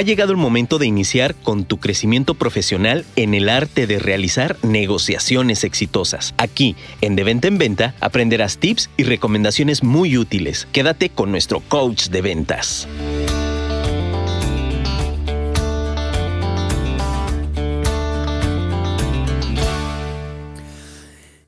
[0.00, 4.56] Ha llegado el momento de iniciar con tu crecimiento profesional en el arte de realizar
[4.62, 6.32] negociaciones exitosas.
[6.38, 10.66] Aquí, en De Venta en Venta, aprenderás tips y recomendaciones muy útiles.
[10.72, 12.88] Quédate con nuestro coach de ventas.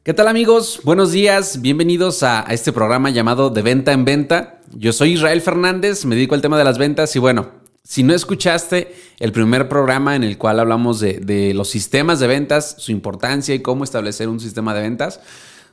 [0.03, 0.83] ¿Qué tal amigos?
[0.85, 4.61] Buenos días, bienvenidos a, este programa llamado De Venta en Venta.
[4.75, 8.15] Yo soy Israel Fernández, me dedico al tema de las ventas y bueno, si no
[8.15, 13.55] escuchaste el primer programa en el cual hablamos de, los sistemas de ventas, su importancia
[13.55, 15.21] y cómo establecer un sistema de ventas,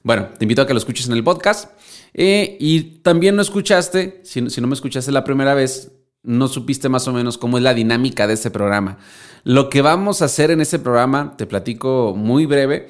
[0.03, 1.71] bueno, te invito a que lo escuches en el podcast.
[2.13, 5.91] Eh, y también no escuchaste, si, no me escuchaste la primera vez,
[6.23, 8.97] no supiste más o menos cómo es la dinámica de este programa.
[9.43, 12.89] Lo que vamos a hacer en este programa, te platico muy breve,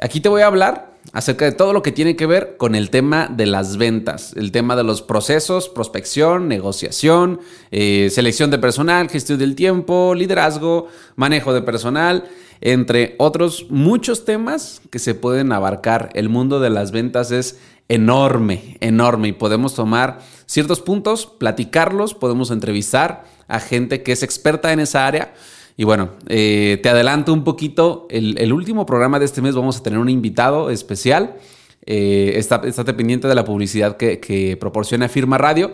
[0.00, 2.90] Aquí te voy a hablar acerca de todo lo que tiene que ver con el
[2.90, 9.08] tema de las ventas, el tema de los procesos, prospección, negociación, eh, selección de personal,
[9.08, 12.24] gestión del tiempo, liderazgo, manejo de personal,
[12.60, 16.10] entre otros muchos temas que se pueden abarcar.
[16.14, 22.50] El mundo de las ventas es enorme, enorme y podemos tomar ciertos puntos, platicarlos, podemos
[22.50, 25.34] entrevistar a gente que es experta en esa área
[25.76, 29.82] y bueno, eh, te adelanto un poquito, el, último programa de este mes vamos a
[29.82, 31.36] tener un invitado especial.
[31.84, 35.72] Eh, está, estate pendiente de la publicidad que, proporciona Firma Radio.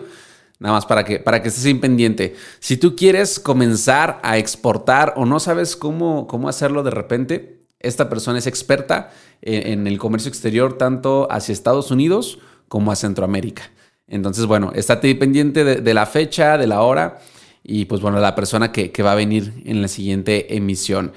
[0.58, 2.34] Nada más para que, para que estés pendiente.
[2.60, 8.08] Si tú quieres comenzar a exportar o no sabes cómo, cómo hacerlo de repente, esta
[8.10, 13.70] persona es experta en, el comercio exterior tanto hacia Estados Unidos como a Centroamérica.
[14.06, 17.20] Entonces, bueno, estate pendiente de la fecha, de la hora
[17.62, 21.12] y pues bueno, la persona que, va a venir en la siguiente emisión.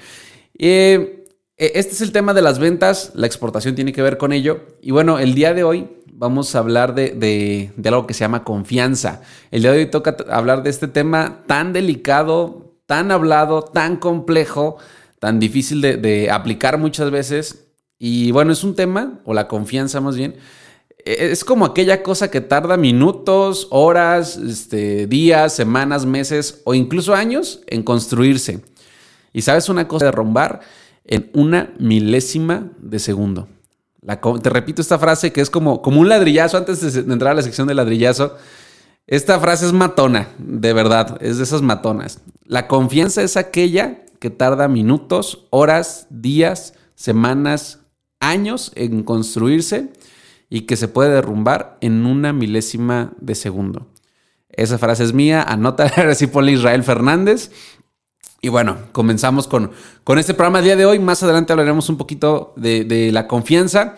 [0.58, 1.24] Eh,
[1.56, 4.60] e, este es el tema de las ventas, la exportación tiene que ver con ello.
[4.82, 9.22] Y bueno, el día de hoy vamos a hablar de, algo que se llama confianza.
[9.50, 14.76] El día de hoy toca hablar de este tema tan delicado, tan hablado, tan complejo,
[15.18, 17.68] tan difícil de, de aplicar muchas veces.
[17.98, 20.36] Y bueno, es un tema, o la confianza más bien,
[21.04, 27.60] es como aquella cosa que tarda minutos, horas, este, días, semanas, meses o incluso años
[27.66, 28.62] en construirse.
[29.32, 30.60] Y sabes una cosa, derrumbar
[31.04, 33.48] en una milésima de segundo.
[34.42, 37.42] te repito esta frase que es como, como un ladrillazo antes de, entrar a la
[37.42, 38.36] sección de ladrillazo.
[39.06, 42.20] Esta frase es matona, de verdad, es de esas matonas.
[42.46, 47.80] La confianza es aquella que tarda minutos, horas, días, semanas,
[48.20, 49.90] años en construirse
[50.50, 53.86] y que se puede derrumbar en una milésima de segundo.
[54.50, 57.50] Esa frase es mía, anota así por Israel Fernández.
[58.40, 59.72] Y bueno, comenzamos con,
[60.04, 60.98] con este programa el día de hoy.
[60.98, 63.96] Más adelante hablaremos un poquito de, la confianza.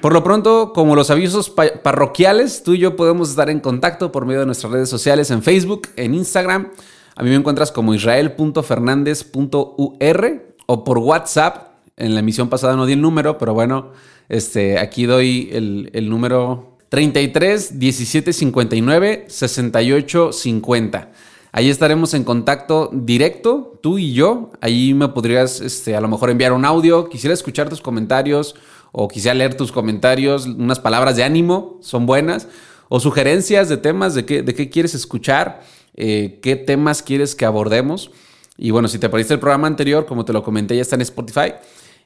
[0.00, 4.24] Por lo pronto, como los avisos parroquiales, tú y yo podemos estar en contacto por
[4.24, 6.70] medio de nuestras redes sociales en Facebook, en Instagram.
[7.16, 11.72] A mí me encuentras como israel.fernández.ur o por WhatsApp.
[11.96, 13.92] En la emisión pasada no di el número, pero bueno,
[14.32, 21.12] este, aquí doy el, número 33 17 59 68 50.
[21.52, 24.50] Ahí estaremos en contacto directo, tú y yo.
[24.62, 27.10] Ahí me podrías este, a lo mejor enviar un audio.
[27.10, 28.54] Quisiera escuchar tus comentarios
[28.90, 32.48] o quisiera leer tus comentarios, unas palabras de ánimo, son buenas.
[32.88, 35.62] O sugerencias de temas de qué, de qué quieres escuchar,
[35.94, 38.10] eh, qué temas quieres que abordemos.
[38.56, 41.02] Y bueno, si te perdiste el programa anterior, como te lo comenté, ya está en
[41.02, 41.52] Spotify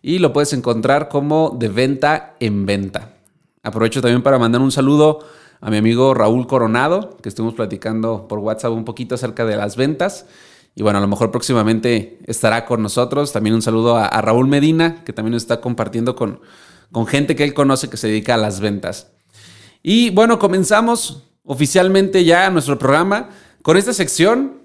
[0.02, 3.12] y lo puedes encontrar como de venta en venta.
[3.62, 5.20] Aprovecho también para mandar un saludo
[5.60, 9.76] a mi amigo Raúl Coronado, que estuvimos platicando por WhatsApp un poquito acerca de las
[9.76, 10.26] ventas.
[10.74, 13.32] Y bueno, a lo mejor próximamente estará con nosotros.
[13.32, 16.40] También un saludo a, Raúl Medina, que también nos está compartiendo con,
[16.92, 19.10] con gente que él conoce que se dedica a las ventas.
[19.82, 23.30] Y bueno, comenzamos oficialmente ya nuestro programa
[23.62, 24.60] con esta sección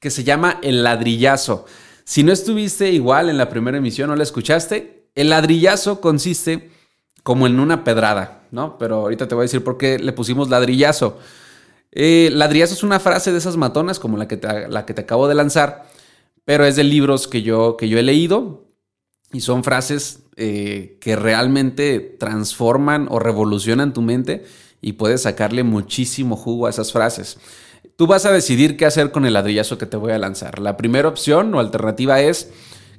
[0.00, 1.64] que se llama El ladrillazo.
[2.04, 6.70] Si no estuviste igual en la primera emisión o la escuchaste, el ladrillazo consiste
[7.22, 8.78] como en una pedrada, ¿no?
[8.78, 11.18] Pero ahorita te voy a decir por qué le pusimos ladrillazo.
[11.92, 15.02] Eh, ladrillazo es una frase de esas matonas como la que te, la que te
[15.02, 15.86] acabo de lanzar,
[16.44, 18.64] pero es de libros que yo, que yo he leído
[19.32, 24.44] y son frases eh, que realmente transforman o revolucionan tu mente
[24.80, 27.38] y puedes sacarle muchísimo jugo a esas frases.
[27.96, 30.58] Tú vas a decidir qué hacer con el ladrillazo que te voy a lanzar.
[30.58, 32.50] La primera opción o alternativa es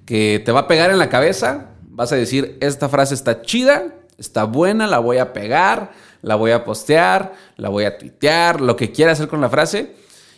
[0.05, 3.95] que te va a pegar en la cabeza, vas a decir, esta frase está chida,
[4.17, 5.91] está buena, la voy a pegar,
[6.21, 9.95] la voy a postear, la voy a tuitear, lo que quieras hacer con la frase,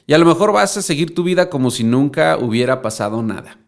[0.08, 3.60] y a lo mejor vas a seguir tu vida como si nunca hubiera pasado nada.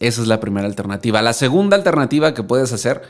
[0.00, 1.22] Esa es la primera alternativa.
[1.22, 3.02] La segunda alternativa que puedes hacer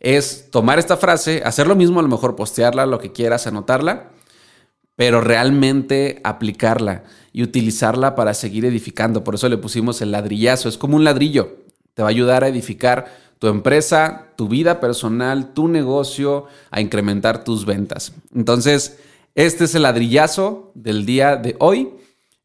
[0.00, 4.10] es tomar esta frase, hacer lo mismo, a lo mejor postearla, lo que quieras, anotarla,
[5.00, 9.24] pero realmente aplicarla y utilizarla para seguir edificando.
[9.24, 10.68] Por eso le pusimos el ladrillazo.
[10.68, 11.56] Es como un ladrillo.
[11.94, 17.44] Te va a ayudar a edificar tu empresa, tu vida personal, tu negocio, a incrementar
[17.44, 18.12] tus ventas.
[18.34, 18.98] Entonces,
[19.34, 21.88] este es el ladrillazo del día de hoy.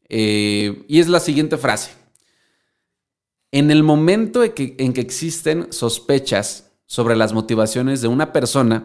[0.08, 1.90] Eh, y es la siguiente frase.
[3.52, 8.84] En el momento en que, en que existen sospechas sobre las motivaciones de una persona,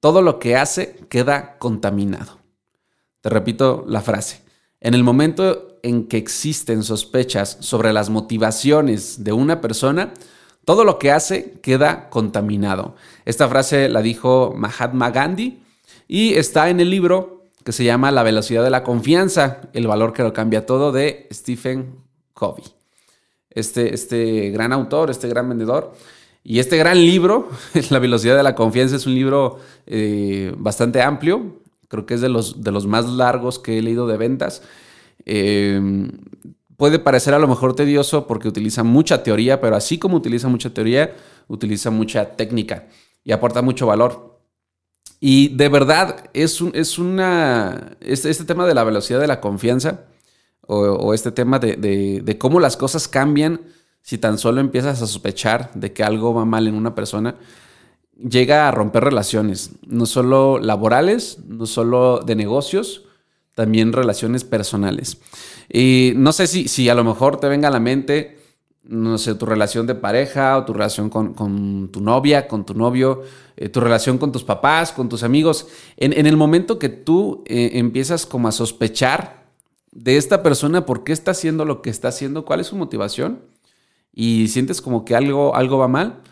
[0.00, 2.38] todo lo que hace queda contaminado.
[3.28, 4.42] Repito la frase.
[4.80, 10.12] En el momento en que existen sospechas sobre las motivaciones de una persona,
[10.64, 12.94] todo lo que hace queda contaminado.
[13.24, 15.62] Esta frase la dijo Mahatma Gandhi
[16.06, 20.12] y está en el libro que se llama La velocidad de la confianza, el valor
[20.12, 21.96] que lo cambia todo de Stephen
[22.34, 22.64] Covey.
[23.50, 25.92] Este, este gran autor, este gran vendedor.
[26.44, 27.50] Y este gran libro,
[27.90, 31.60] La velocidad de la confianza, es un libro eh, bastante amplio.
[31.88, 34.62] Creo que es de los, de los más largos que he leído de ventas.
[35.24, 35.80] Eh,
[36.76, 40.72] puede parecer a lo mejor tedioso porque utiliza mucha teoría, pero así como utiliza mucha
[40.72, 41.14] teoría,
[41.48, 42.86] utiliza mucha técnica
[43.24, 44.40] y aporta mucho valor.
[45.20, 47.96] Y de verdad, es, un, es una.
[48.00, 50.04] Este, este, tema de la velocidad de la confianza,
[50.66, 51.76] o, este tema de,
[52.22, 53.62] de, cómo las cosas cambian
[54.02, 57.36] si tan solo empiezas a sospechar de que algo va mal en una persona,
[58.18, 63.04] llega a romper relaciones, no solo laborales, no solo de negocios,
[63.54, 65.18] también relaciones personales.
[65.68, 68.38] Y no sé si, si a lo mejor te venga a la mente,
[68.88, 73.22] no sé, tu relación de pareja o tu relación con, tu novia, con tu novio,
[73.56, 75.68] eh, tu relación con tus papás, con tus amigos.
[75.98, 79.46] En, el momento que tú eh, empiezas como a sospechar
[79.92, 83.42] de esta persona, por qué está haciendo lo que está haciendo, cuál es su motivación,
[84.14, 86.22] y sientes como que algo, algo va mal,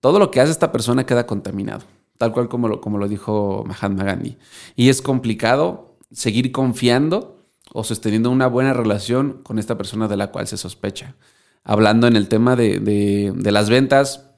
[0.00, 1.84] todo lo que hace esta persona queda contaminado,
[2.18, 4.36] tal cual como lo, dijo Mahatma Gandhi.
[4.76, 10.32] Y es complicado seguir confiando o sosteniendo una buena relación con esta persona de la
[10.32, 11.14] cual se sospecha.
[11.62, 14.30] Hablando en el tema de, las ventas,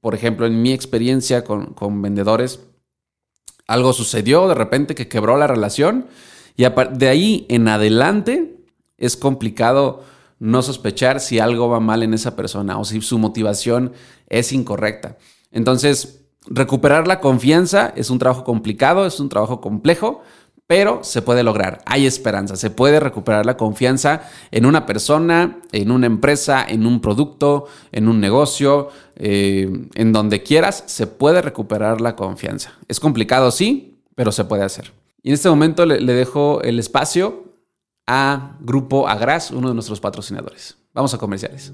[0.00, 2.60] por ejemplo, en mi experiencia con, vendedores,
[3.66, 6.06] algo sucedió de repente que quebró la relación
[6.56, 8.56] y de ahí en adelante
[8.96, 10.02] es complicado
[10.40, 13.92] no sospechar si algo va mal en esa persona o si su motivación
[14.26, 15.16] es incorrecta.
[15.52, 20.22] Entonces, recuperar la confianza es un trabajo complicado, es un trabajo complejo,
[20.66, 24.22] pero se puede lograr, hay esperanza, se puede recuperar la confianza
[24.52, 30.44] en una persona, en una empresa, en un producto, en un negocio, eh, en donde
[30.44, 32.78] quieras, se puede recuperar la confianza.
[32.86, 34.92] Es complicado, sí, pero se puede hacer.
[35.24, 37.49] Y en este momento le, le dejo el espacio
[38.12, 40.76] a Grupo Agras, uno de nuestros patrocinadores.
[40.92, 41.72] Vamos a comerciales.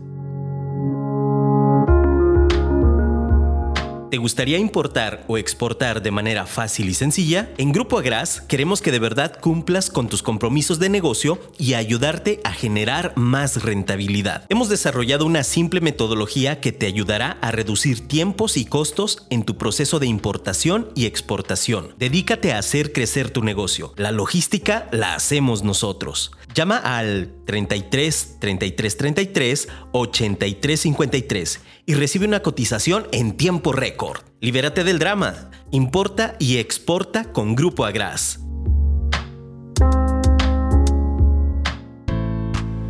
[4.11, 7.50] ¿Te gustaría importar o exportar de manera fácil y sencilla?
[7.58, 12.41] En Grupo Agras queremos que de verdad cumplas con tus compromisos de negocio y ayudarte
[12.44, 14.44] a generar más rentabilidad.
[14.49, 19.58] Hemos desarrollado una simple metodología que te ayudará a reducir tiempos y costos en tu
[19.58, 21.88] proceso de importación y exportación.
[21.99, 23.93] Dedícate a hacer crecer tu negocio.
[23.97, 26.31] La logística la hacemos nosotros.
[26.56, 34.23] Llama al 33 33 33 83 53 y recibe una cotización en tiempo récord.
[34.41, 35.50] Libérate del drama.
[35.70, 38.41] Importa y exporta con Grupo Agras.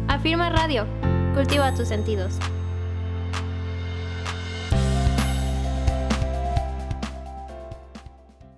[0.06, 0.86] Afirma Radio.
[1.34, 2.34] Cultiva tus sentidos.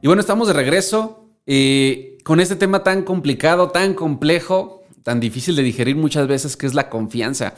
[0.03, 4.78] Y bueno, estamos de regreso eh, con este tema tan complicado, tan complejo,
[5.09, 7.55] tan difícil de digerir muchas veces, que es la confianza.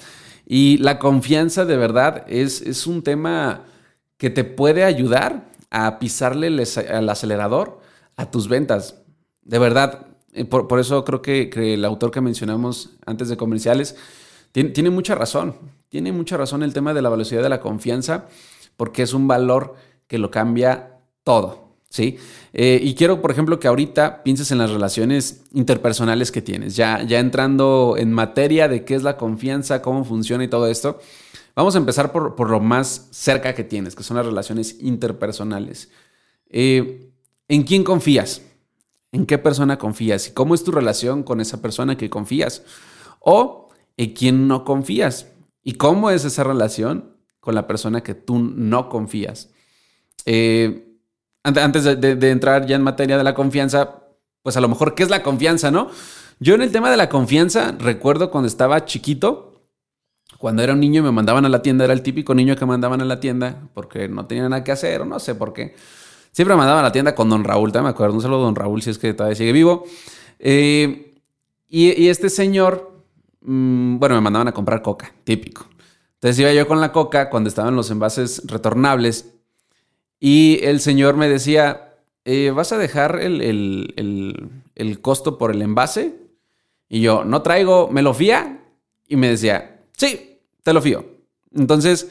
[0.46, 3.64] Y la confianza de verdad es, es un tema
[4.18, 7.80] que te puede ayudar a pisarle el, acelerador
[8.14, 9.02] a tus ventas.
[9.42, 13.96] De verdad, eh, por, eso creo que, el autor que mencionamos antes de comerciales
[14.52, 15.56] tiene mucha razón.
[15.88, 18.26] Tiene mucha razón el tema de la velocidad de la confianza,
[18.76, 19.74] porque es un valor
[20.06, 21.59] que lo cambia todo.
[21.90, 22.18] ¿Sí?
[22.52, 27.02] Eh, y quiero, por ejemplo, que ahorita pienses en las relaciones interpersonales que tienes, ya,
[27.02, 31.00] ya entrando en materia de qué es la confianza, cómo funciona y todo esto.
[31.54, 35.90] Vamos a empezar por, lo más cerca que tienes, que son las relaciones interpersonales.
[36.48, 37.10] Eh,
[37.48, 38.42] ¿En quién confías?
[39.12, 40.28] ¿En qué persona confías?
[40.28, 42.62] ¿Y cómo es tu relación con esa persona que confías?
[43.18, 45.26] ¿O en quién no confías?
[45.64, 49.50] ¿Y cómo es esa relación con la persona que tú no confías?
[50.26, 50.89] Eh,
[51.42, 54.02] antes de, entrar ya en materia de la confianza,
[54.42, 55.90] pues a lo mejor, ¿qué es la confianza, no?
[56.38, 59.62] Yo en el tema de la confianza, recuerdo cuando estaba chiquito,
[60.38, 63.00] cuando era un niño me mandaban a la tienda, era el típico niño que mandaban
[63.02, 65.74] a la tienda porque no tenía nada que hacer o no sé por qué.
[66.32, 68.14] Siempre mandaban a la tienda con don Raúl, ¿te me acuerdo?
[68.14, 69.84] Un saludo a don Raúl si es que todavía sigue vivo.
[70.38, 71.14] Eh,
[71.68, 73.04] y, este señor,
[73.42, 75.66] mm, bueno, me mandaban a comprar coca, típico.
[76.14, 79.39] Entonces iba yo con la coca cuando estaban los envases retornables
[80.20, 86.14] y el señor me decía, eh, ¿vas a dejar el, costo por el envase?
[86.88, 88.60] Y yo, no traigo, ¿me lo fía?
[89.08, 91.04] Y me decía, sí, te lo fío.
[91.52, 92.08] Entonces,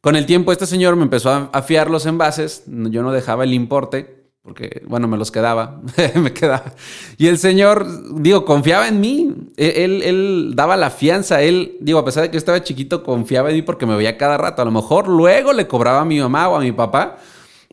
[0.00, 3.54] con el tiempo este señor me empezó a fiar los envases, yo no dejaba el
[3.54, 5.80] importe porque, bueno, me los quedaba,
[6.16, 6.74] me quedaba.
[7.16, 7.86] Y el Señor,
[8.20, 12.30] digo, confiaba en mí, e-, él, él, daba la fianza, él, digo, a pesar de
[12.30, 14.60] que yo estaba chiquito, confiaba en mí porque me veía cada rato.
[14.60, 17.18] A lo mejor luego le cobraba a mi mamá o a mi papá,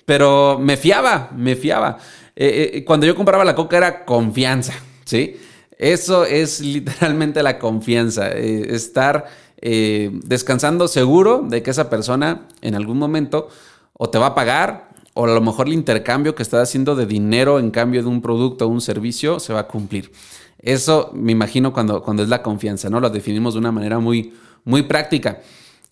[0.10, 2.00] pero me fiaba, me fiaba.
[2.36, 4.74] Eh, eh, cuando yo compraba la coca era confianza,
[5.06, 5.38] ¿sí?
[5.78, 9.26] Eso es literalmente la confianza, eh, estar
[9.62, 13.50] descansando seguro de que esa persona en algún momento
[13.94, 17.06] o te va a pagar o a lo mejor el intercambio que estás haciendo de
[17.06, 20.12] dinero en cambio de un producto o un servicio se va a cumplir.
[20.58, 23.00] Eso me imagino cuando, cuando es la confianza, ¿no?
[23.00, 25.40] Lo definimos de una manera muy, muy práctica.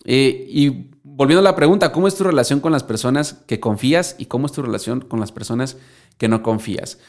[0.04, 0.86] Eh, y
[1.18, 4.46] volviendo a la pregunta, ¿cómo es tu relación con las personas que confías y cómo
[4.46, 5.76] es tu relación con las personas
[6.16, 7.00] que no confías?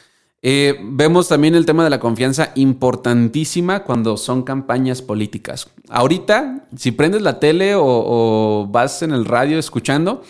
[0.42, 5.70] Eh, vemos también el tema de la confianza importantísima cuando son campañas políticas.
[5.88, 10.24] Ahorita, si prendes la tele o vas en el radio escuchando,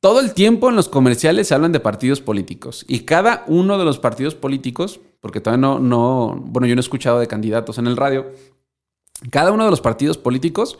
[0.00, 3.86] todo el tiempo en los comerciales se hablan de partidos políticos y cada uno de
[3.86, 7.86] los partidos políticos, porque todavía no, no, bueno, yo no he escuchado de candidatos en
[7.86, 8.26] el radio,
[9.30, 10.78] cada uno de los partidos políticos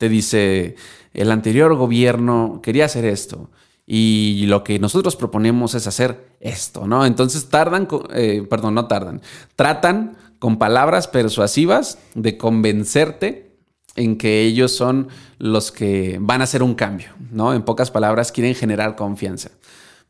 [0.00, 0.76] te dice,
[1.12, 3.50] el anterior gobierno quería hacer esto
[3.84, 7.04] y lo que nosotros proponemos es hacer esto, ¿no?
[7.04, 9.20] Entonces tardan, eh, perdón, no tardan,
[9.56, 13.58] tratan con palabras persuasivas de convencerte
[13.94, 17.52] en que ellos son los que van a hacer un cambio, ¿no?
[17.52, 19.50] En pocas palabras, quieren generar confianza.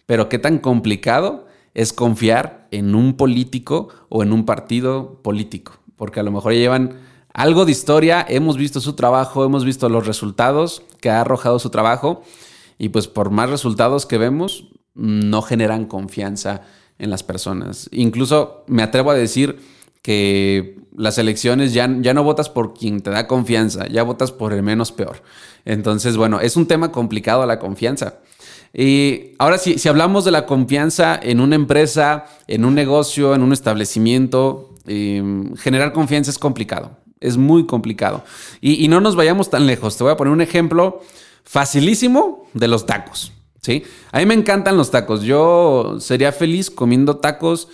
[0.07, 6.21] Pero qué tan complicado es confiar en un político o en un partido político, porque
[6.21, 10.83] a lo mejor llevan algo de historia, hemos visto su trabajo, hemos visto los resultados
[11.01, 12.23] que ha arrojado su trabajo
[12.79, 16.63] y pues por más resultados que vemos, no generan confianza
[16.99, 17.89] en las personas.
[17.93, 19.61] Incluso me atrevo a decir
[20.03, 24.53] que las elecciones ya, ya no votas por quien te da confianza, ya votas por
[24.53, 25.23] el menos peor.
[25.65, 28.19] Entonces, bueno, es un tema complicado la confianza.
[28.73, 33.43] Y ahora sí, si hablamos de la confianza en una empresa, en un negocio, en
[33.43, 38.25] un establecimiento, em, generar confianza es complicado, es muy complicado.
[38.61, 39.97] Y, no nos vayamos tan lejos.
[39.97, 41.01] Te voy a poner un ejemplo
[41.45, 43.33] facilísimo de los tacos.
[43.61, 43.85] ¿sí?
[44.13, 45.23] A mí me encantan los tacos.
[45.23, 47.69] Yo sería feliz comiendo tacos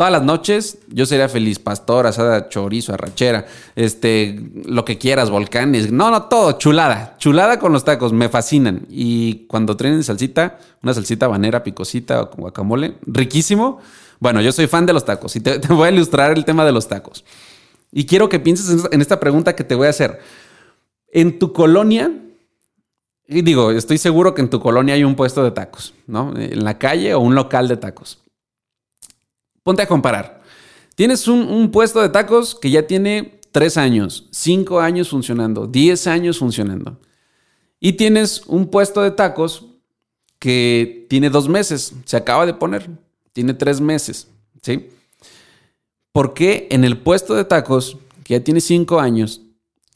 [0.00, 3.44] Todas las noches yo sería feliz, pastor, asada, chorizo, arrachera,
[3.76, 5.92] este, lo que quieras, volcanes.
[5.92, 7.16] No, no, todo, chulada.
[7.18, 8.86] Chulada con los tacos, me fascinan.
[8.88, 13.78] Y cuando traen salsita, una salsita banera, picosita o con guacamole, riquísimo.
[14.20, 16.72] Bueno, yo soy fan de los tacos y te, voy a ilustrar el tema de
[16.72, 17.22] los tacos.
[17.92, 20.20] Y quiero que pienses en esta pregunta que te voy a hacer.
[21.12, 22.12] En tu colonia,
[23.26, 26.36] y digo, estoy seguro que en tu colonia hay un puesto de tacos, ¿no?
[26.36, 28.20] En la calle o un local de tacos.
[29.62, 30.40] Ponte a comparar.
[30.94, 36.38] Tienes un, puesto de tacos que ya tiene 3 años, 5 años funcionando, 10 años
[36.38, 36.98] funcionando.
[37.78, 39.66] Y tienes un puesto de tacos
[40.38, 42.90] que tiene dos meses, se acaba de poner,
[43.32, 44.28] tiene tres meses,
[44.62, 44.88] ¿sí?
[46.12, 49.42] ¿Por qué en el puesto de tacos, que ya tiene cinco años,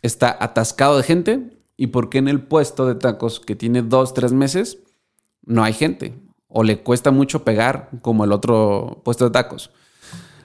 [0.03, 1.51] está atascado de gente?
[1.77, 4.79] ¿Y por qué en el puesto de tacos, que tiene dos, tres meses,
[5.45, 6.15] no hay gente?
[6.57, 9.71] o le cuesta mucho pegar como el otro puesto de tacos?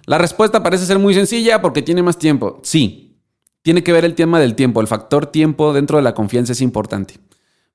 [0.05, 2.59] La respuesta parece ser muy sencilla porque tiene más tiempo.
[2.63, 3.21] Sí,
[3.61, 4.81] tiene que ver el tema del tiempo.
[4.81, 7.19] El factor tiempo dentro de la confianza es importante.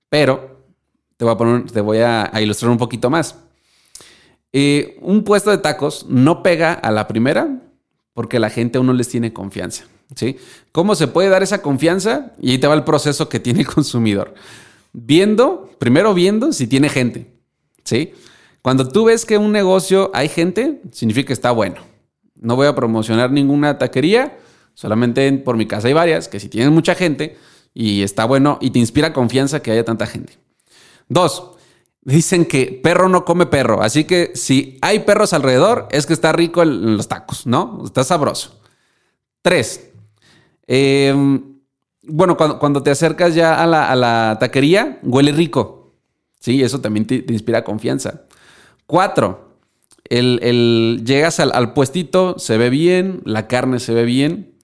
[0.08, 0.64] Pero
[1.16, 3.38] te voy a, ilustrar un poquito más.
[4.52, 7.62] Eh, un puesto de tacos no pega a la primera
[8.14, 9.84] porque la gente aún no les tiene confianza.
[10.14, 10.36] ¿sí?
[10.72, 12.32] ¿Cómo se puede dar esa confianza?
[12.40, 14.34] Y ahí te va el proceso que tiene el consumidor.
[14.92, 17.34] Viendo, primero viendo si tiene gente.
[17.84, 18.12] ¿sí?
[18.62, 21.76] Cuando tú ves que un negocio hay gente, significa que está bueno.
[22.34, 24.38] No voy a promocionar ninguna taquería,
[24.74, 27.36] solamente por mi casa hay varias, que si tienen mucha gente
[27.74, 30.38] y está bueno y te inspira confianza que haya tanta gente.
[31.08, 31.53] Dos,
[32.04, 36.32] dicen que perro no come perro, así que si hay perros alrededor es que está
[36.32, 37.82] rico en los tacos, ¿no?
[37.84, 38.60] Está sabroso.
[39.42, 39.90] Tres,
[40.66, 41.54] em,
[42.02, 45.84] bueno, cuando, te acercas ya a la, a la taquería, huele rico.
[46.44, 48.24] Sí, eso también te, inspira confianza.
[48.86, 49.56] Cuatro,
[50.04, 54.54] el, llegas al, puestito, se ve bien, la carne se ve bien.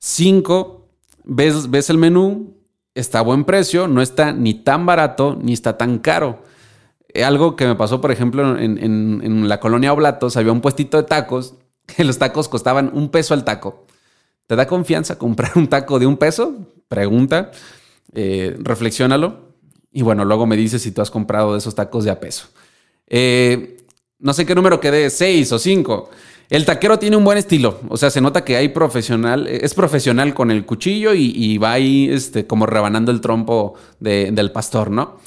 [0.00, 0.88] Cinco,
[1.22, 2.56] ves, ves el menú,
[2.96, 6.42] está a buen precio, no está ni tan barato ni está tan caro.
[7.24, 11.04] Algo que me pasó, por ejemplo, en, en la colonia Oblatos, había un puestito de
[11.04, 11.54] tacos
[11.86, 13.86] que los tacos costaban un peso al taco.
[14.46, 16.56] ¿Te da confianza comprar un taco de un peso?
[16.88, 17.52] Pregunta,
[18.12, 19.50] eh, reflexiónalo.
[19.92, 22.48] Y bueno, luego me dices si tú has comprado de esos tacos de a peso.
[23.06, 23.76] Eh,
[24.18, 26.10] no sé qué número quede, seis o cinco.
[26.48, 30.34] El taquero tiene un buen estilo, o sea, se nota que hay profesional, es profesional
[30.34, 35.18] con el cuchillo y, va ahí este, como rebanando el trompo del pastor, ¿no?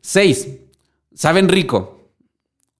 [0.00, 0.48] Seis,
[1.14, 2.10] saben rico.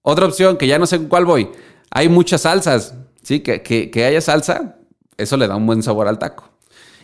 [0.02, 1.50] Otra opción, que ya no sé cuál voy,
[1.90, 3.40] hay muchas salsas, ¿sí?
[3.40, 4.76] Que, que haya salsa,
[5.16, 6.50] eso le da un buen sabor al taco.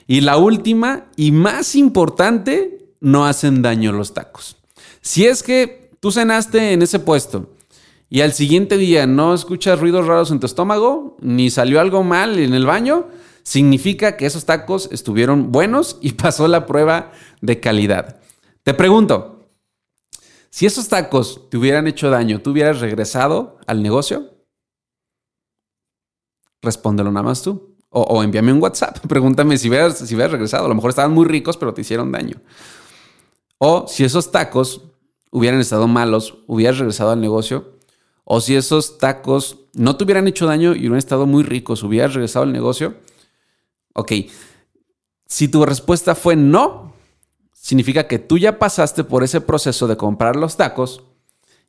[0.07, 4.57] Y la última y más importante, no hacen daño los tacos.
[5.01, 7.51] Si es que tú cenaste en ese puesto
[8.09, 12.39] y al siguiente día no escuchas ruidos raros en tu estómago, ni salió algo mal
[12.39, 13.09] en el baño,
[13.43, 18.21] significa que esos tacos estuvieron buenos y pasó la prueba de calidad.
[18.63, 19.40] Te pregunto,
[20.51, 24.35] si esos tacos te hubieran hecho daño, ¿tú hubieras regresado al negocio?
[26.61, 27.77] Respóndelo nada más tú.
[27.89, 30.67] O, envíame un WhatsApp, pregúntame si hubieras, si hubieras regresado.
[30.67, 32.37] A lo mejor estaban muy ricos, pero te hicieron daño.
[33.59, 34.83] O si esos tacos
[35.31, 37.79] hubieran estado malos, hubieras regresado al negocio.
[38.25, 42.15] O si esos tacos no te hubieran hecho daño y hubieran estado muy ricos, hubieras
[42.15, 42.95] regresado al negocio.
[43.95, 44.13] Ok,
[45.27, 46.90] si tu respuesta fue no,
[47.61, 51.03] significa que tú ya pasaste por ese proceso de comprar los tacos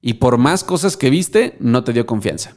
[0.02, 2.56] y por más cosas que viste, no te dio confianza.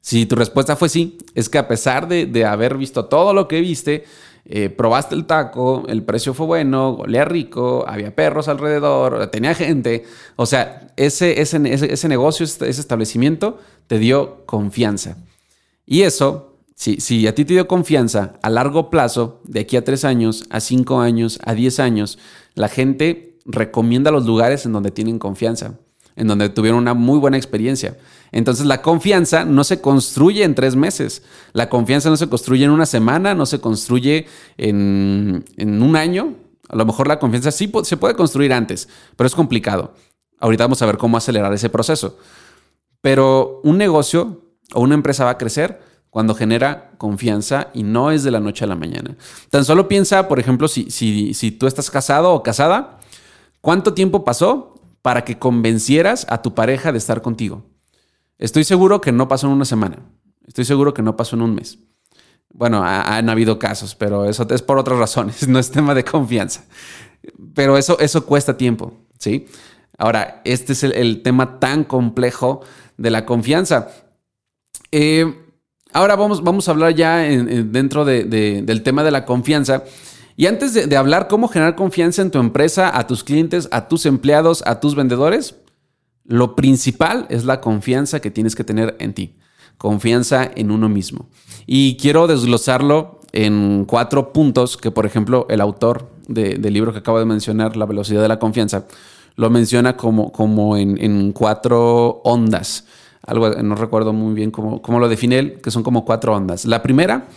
[0.00, 3.60] Si tu respuesta fue sí, es que a pesar de, haber visto todo lo que
[3.60, 4.04] viste,
[4.44, 10.04] eh, probaste el taco, el precio fue bueno, olía rico, había perros alrededor, tenía gente.
[10.36, 15.16] O sea, ese, ese, ese, negocio, ese establecimiento te dio confianza.
[15.86, 19.84] Y eso, si, si a ti te dio confianza a largo plazo, de aquí a
[19.84, 22.18] tres años, a cinco años, a diez años,
[22.54, 25.78] la gente recomienda los lugares en donde tienen confianza,
[26.16, 27.96] en donde tuvieron una muy buena experiencia.
[28.30, 31.22] Entonces la confianza no se construye en tres meses.
[31.52, 36.34] La confianza no se construye en una semana, no se construye en, un año.
[36.68, 39.94] A lo mejor la confianza sí se puede construir antes, pero es complicado.
[40.38, 42.18] Ahorita vamos a ver cómo acelerar ese proceso.
[43.02, 45.80] Pero un negocio o una empresa va a crecer
[46.12, 49.16] cuando genera confianza y no es de la noche a la mañana.
[49.48, 52.98] Tan solo piensa, por ejemplo, si, si, si tú estás casado o casada,
[53.62, 57.64] ¿cuánto tiempo pasó para que convencieras a tu pareja de estar contigo?
[58.36, 60.00] Estoy seguro que no pasó en una semana.
[60.46, 61.78] Estoy seguro que no pasó en un mes.
[62.52, 66.66] Bueno, han habido casos, pero eso es por otras razones, no es tema de confianza.
[67.54, 69.46] Pero eso, eso cuesta tiempo, ¿sí?
[69.96, 72.60] Ahora, este es el, tema tan complejo
[72.98, 73.88] de la confianza.
[74.90, 75.38] Eh,
[75.92, 79.84] ahora vamos, vamos a hablar ya dentro del tema de la confianza.
[80.36, 84.06] Y antes de, hablar cómo generar confianza en tu empresa, a tus clientes, a tus
[84.06, 85.56] empleados, a tus vendedores,
[86.24, 89.36] lo principal es la confianza que tienes que tener en ti,
[89.76, 91.28] confianza en uno mismo.
[91.66, 97.18] Y quiero desglosarlo en cuatro puntos que, por ejemplo, el autor del libro que acabo
[97.18, 98.86] de mencionar, La velocidad de la confianza,
[99.36, 102.84] lo menciona como, como en, cuatro ondas.
[103.26, 106.64] Algo, no recuerdo muy bien cómo, cómo lo define él, que son como cuatro ondas.
[106.64, 107.28] La primera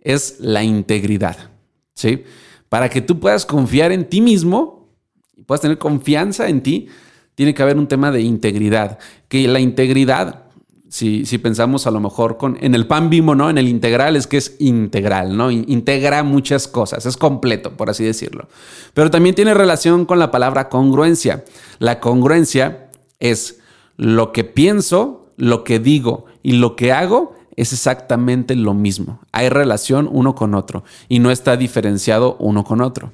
[0.00, 1.50] es la integridad,
[1.94, 2.24] ¿sí?
[2.68, 4.88] Para que tú puedas confiar en ti mismo
[5.36, 6.88] y puedas tener confianza en ti,
[7.34, 10.44] tiene que haber un tema de integridad, que la integridad,
[10.88, 13.50] si, si pensamos a lo mejor con, en el pan bimbo, ¿no?
[13.50, 15.50] En el integral es que es integral, ¿no?
[15.50, 18.48] Integra muchas cosas, es completo, por así decirlo.
[18.94, 21.44] Pero también tiene relación con la palabra congruencia.
[21.78, 23.58] La congruencia es
[23.96, 29.20] lo que pienso, lo que digo y lo que hago es exactamente lo mismo.
[29.32, 33.12] Hay relación uno con otro y no está diferenciado uno con otro.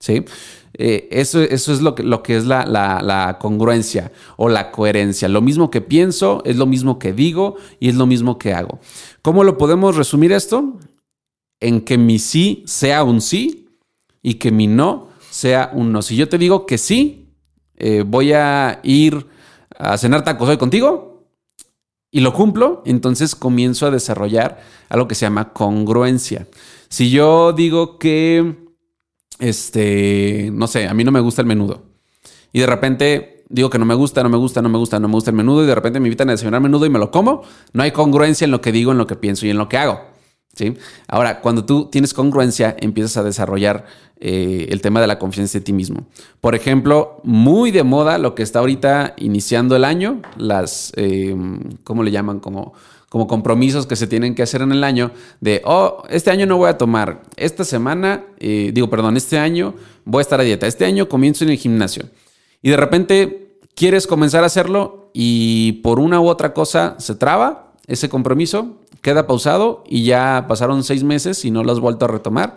[0.00, 0.24] ¿Sí?
[0.76, 5.28] Eh, eso, eso, es lo que, lo que es la, la, congruencia o la coherencia.
[5.28, 8.80] Lo mismo que pienso es lo mismo que digo y es lo mismo que hago.
[9.22, 10.78] ¿Cómo lo podemos resumir esto?
[11.60, 13.68] En que mi sí sea un sí
[14.20, 16.02] y que mi no sea un no.
[16.02, 17.28] Si yo te digo que sí,
[17.76, 19.26] eh, voy a ir
[19.78, 21.28] a cenar tacos hoy contigo
[22.10, 26.46] y lo cumplo, entonces comienzo a desarrollar algo que se llama congruencia.
[26.88, 28.64] Si yo digo que
[29.38, 31.82] este, no sé, a mí no me gusta el menudo.
[32.52, 35.08] Y de repente digo que no me gusta, no me gusta, no me gusta, no
[35.08, 37.10] me gusta el menudo y de repente me invitan a desayunar menudo y me lo
[37.10, 37.42] como.
[37.72, 39.78] No hay congruencia en lo que digo, en lo que pienso y en lo que
[39.78, 40.13] hago.
[41.08, 43.86] Ahora, cuando tú tienes congruencia, empiezas a desarrollar
[44.20, 46.06] eh, el tema de la confianza en ti mismo.
[46.40, 51.36] Por ejemplo, muy de moda lo que está ahorita iniciando el año, las, eh,
[51.82, 52.40] ¿cómo le llaman?
[52.40, 52.74] Como
[53.14, 56.56] como compromisos que se tienen que hacer en el año de, oh, este año no
[56.56, 60.66] voy a tomar, esta semana, eh, digo, perdón, este año voy a estar a dieta,
[60.66, 62.06] este año comienzo en el gimnasio.
[62.60, 67.73] Y de repente quieres comenzar a hacerlo y por una u otra cosa se traba
[67.86, 72.08] ese compromiso, queda pausado y ya pasaron seis meses y no lo has vuelto a
[72.08, 72.56] retomar.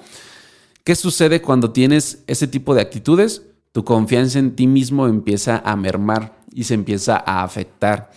[0.84, 3.44] ¿Qué sucede cuando tienes ese tipo de actitudes?
[3.74, 8.12] Tu confianza en ti mismo empieza a mermar y se empieza a afectar.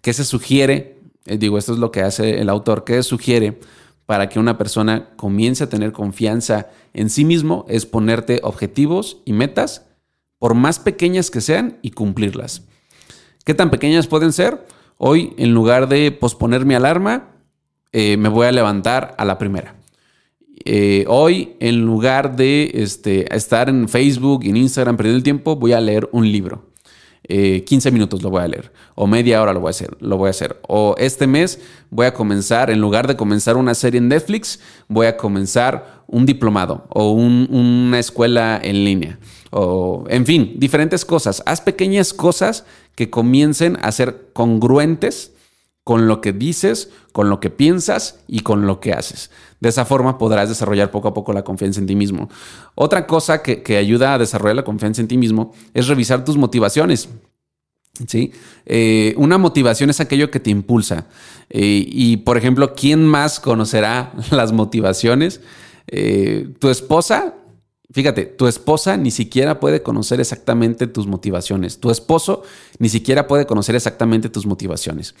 [0.00, 0.98] ¿Qué se sugiere?
[1.26, 2.84] Eh, digo, esto es lo que hace el autor.
[2.84, 3.60] ¿Qué sugiere
[4.06, 7.64] para que una persona comience a tener confianza en sí mismo?
[7.68, 9.86] Es ponerte objetivos y metas,
[10.38, 12.62] por más pequeñas que sean, y cumplirlas.
[13.44, 14.66] ¿Qué tan pequeñas pueden ser?
[15.00, 17.28] Hoy, en lugar de posponer mi alarma,
[17.92, 19.76] eh, me voy a levantar a la primera.
[20.64, 25.54] Eh, hoy, en lugar de este, estar en Facebook y en Instagram perdiendo el tiempo,
[25.54, 26.72] voy a leer un libro.
[27.28, 28.72] 15 eh, minutos lo voy a leer.
[28.96, 30.58] O media hora lo voy, a hacer, lo voy a hacer.
[30.66, 34.58] O este mes voy a comenzar, en lugar de comenzar una serie en Netflix,
[34.88, 39.18] voy a comenzar un diplomado o una escuela en línea.
[39.50, 41.42] O, en fin, diferentes cosas.
[41.46, 45.32] Haz pequeñas cosas que comiencen a ser congruentes
[45.88, 49.30] con lo que dices, con lo que piensas y con lo que haces.
[49.58, 52.28] De esa forma podrás desarrollar poco a poco la confianza en ti mismo.
[52.74, 57.08] Otra cosa que, ayuda a desarrollar la confianza en ti mismo es revisar tus motivaciones.
[58.06, 58.32] ¿Sí?
[58.66, 61.06] Eh, una motivación es aquello que te impulsa.
[61.48, 65.40] Eh, y, por ejemplo, ¿quién más conocerá las motivaciones?
[65.86, 67.34] Eh, tu esposa
[67.90, 71.80] Fíjate, tu esposa ni siquiera puede conocer exactamente tus motivaciones.
[71.80, 72.42] Tu esposo
[72.78, 75.14] ni siquiera puede conocer exactamente tus motivaciones.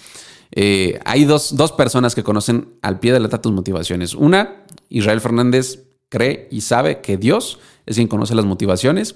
[0.52, 4.14] Eh, hay dos, personas que conocen al pie de la letra tus motivaciones.
[4.14, 9.14] Una, Israel Fernández cree y sabe que Dios es quien conoce las motivaciones.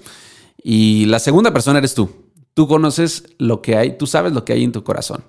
[0.63, 2.09] Y la segunda persona eres tú.
[2.55, 5.23] Tú conoces lo que hay, tú sabes lo que hay en tu corazón.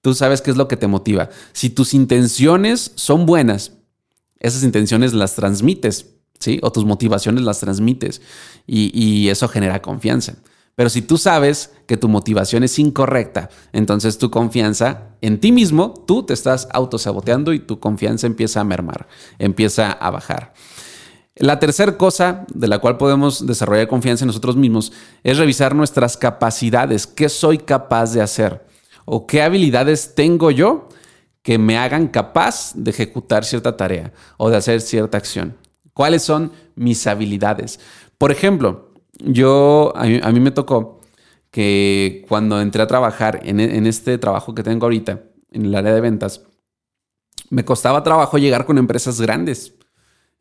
[0.00, 1.30] Tú sabes qué es lo que te motiva.
[1.52, 3.72] Si tus intenciones son buenas,
[4.40, 6.15] esas intenciones las transmites
[6.62, 8.22] O tus motivaciones las transmites
[8.66, 10.34] y, eso genera confianza.
[10.74, 15.94] Pero si tú sabes que tu motivación es incorrecta, entonces tu confianza en ti mismo,
[16.06, 20.52] tú te estás autosaboteando y tu confianza empieza a mermar, empieza a bajar.
[21.38, 26.16] La tercera cosa de la cual podemos desarrollar confianza en nosotros mismos es revisar nuestras
[26.16, 27.06] capacidades.
[27.06, 28.64] ¿Qué soy capaz de hacer?
[29.04, 30.88] ¿O qué habilidades tengo yo
[31.42, 35.54] que me hagan capaz de ejecutar cierta tarea o de hacer cierta acción?
[35.96, 37.80] ¿Cuáles son mis habilidades?
[38.18, 41.00] Por ejemplo, yo, a mí, me tocó
[41.50, 46.02] que cuando entré a trabajar en, este trabajo que tengo ahorita, en el área de
[46.02, 46.42] ventas,
[47.48, 49.72] me costaba trabajo llegar con empresas grandes.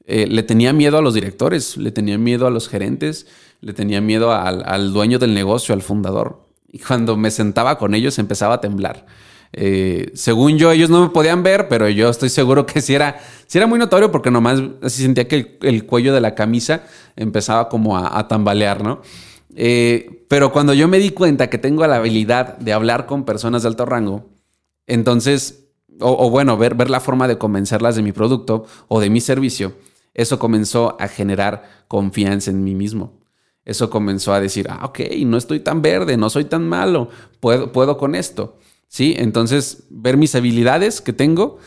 [0.03, 3.25] Eh, le tenía miedo a los directores, le tenía miedo a los gerentes,
[3.61, 6.49] le tenía miedo al, al, dueño del negocio, al fundador.
[6.67, 9.05] Y cuando me sentaba con ellos empezaba a temblar.
[9.57, 13.21] Eh, según yo, ellos no me podían ver, pero yo estoy seguro que sí era,
[13.53, 16.83] era muy notorio porque nomás así sentía que el, cuello de la camisa
[17.15, 19.01] empezaba como a, tambalear, ¿no?
[19.55, 23.61] Eh, pero cuando yo me di cuenta que tengo la habilidad de hablar con personas
[23.61, 24.25] de alto rango,
[24.87, 25.69] entonces,
[26.01, 29.71] o, bueno, ver, ver la forma de convencerlas de mi producto o de mi servicio,
[30.13, 33.21] eso comenzó a generar confianza en mí mismo.
[33.63, 37.07] Eso comenzó a decir, ah, ok, no estoy tan verde, no soy tan malo,
[37.39, 38.57] puedo, puedo con esto.
[38.87, 39.15] ¿Sí?
[39.17, 41.59] Entonces, ver mis habilidades que tengo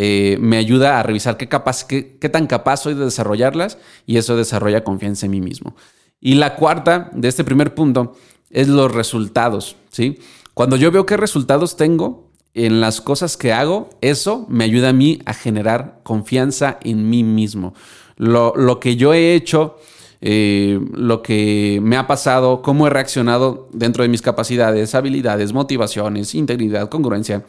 [0.00, 4.36] eh, me ayuda a revisar qué, capaz, qué, tan capaz soy de desarrollarlas y eso
[4.36, 5.74] desarrolla confianza en mí mismo.
[6.20, 8.16] Y la cuarta de este primer punto
[8.50, 10.18] es los resultados, ¿sí?
[10.54, 14.92] Cuando yo veo qué resultados tengo en las cosas que hago, eso me ayuda a
[14.92, 17.74] mí a generar confianza en mí mismo.
[18.16, 19.78] Lo, lo que yo he hecho
[20.20, 26.34] eh, lo que me ha pasado, cómo he reaccionado dentro de mis capacidades, habilidades, motivaciones,
[26.34, 27.44] integridad, congruencia.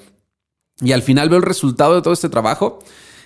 [0.81, 2.79] Y al final veo el resultado de todo este trabajo.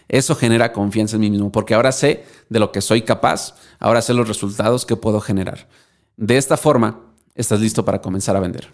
[0.07, 4.01] Eso genera confianza en mí mismo, porque ahora sé de lo que soy capaz, ahora
[4.01, 5.67] sé los resultados que puedo generar.
[6.17, 7.01] De esta forma,
[7.35, 8.69] estás listo para comenzar a vender.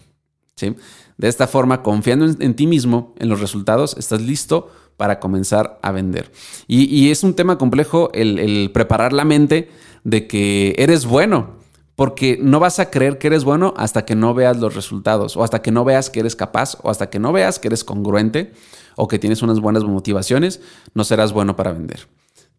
[0.55, 0.75] ¿sí?
[1.17, 5.93] De esta forma, confiando en, ti mismo, en los resultados, estás listo para comenzar a
[5.93, 6.29] vender.
[6.67, 9.69] Y, es un tema complejo el preparar la mente
[10.03, 11.57] de que eres bueno,
[11.95, 15.43] porque no vas a creer que eres bueno hasta que no veas los resultados, o
[15.43, 18.53] hasta que no veas que eres capaz, o hasta que no veas que eres congruente,
[18.97, 20.59] o que tienes unas buenas motivaciones,
[20.93, 22.07] no serás bueno para vender.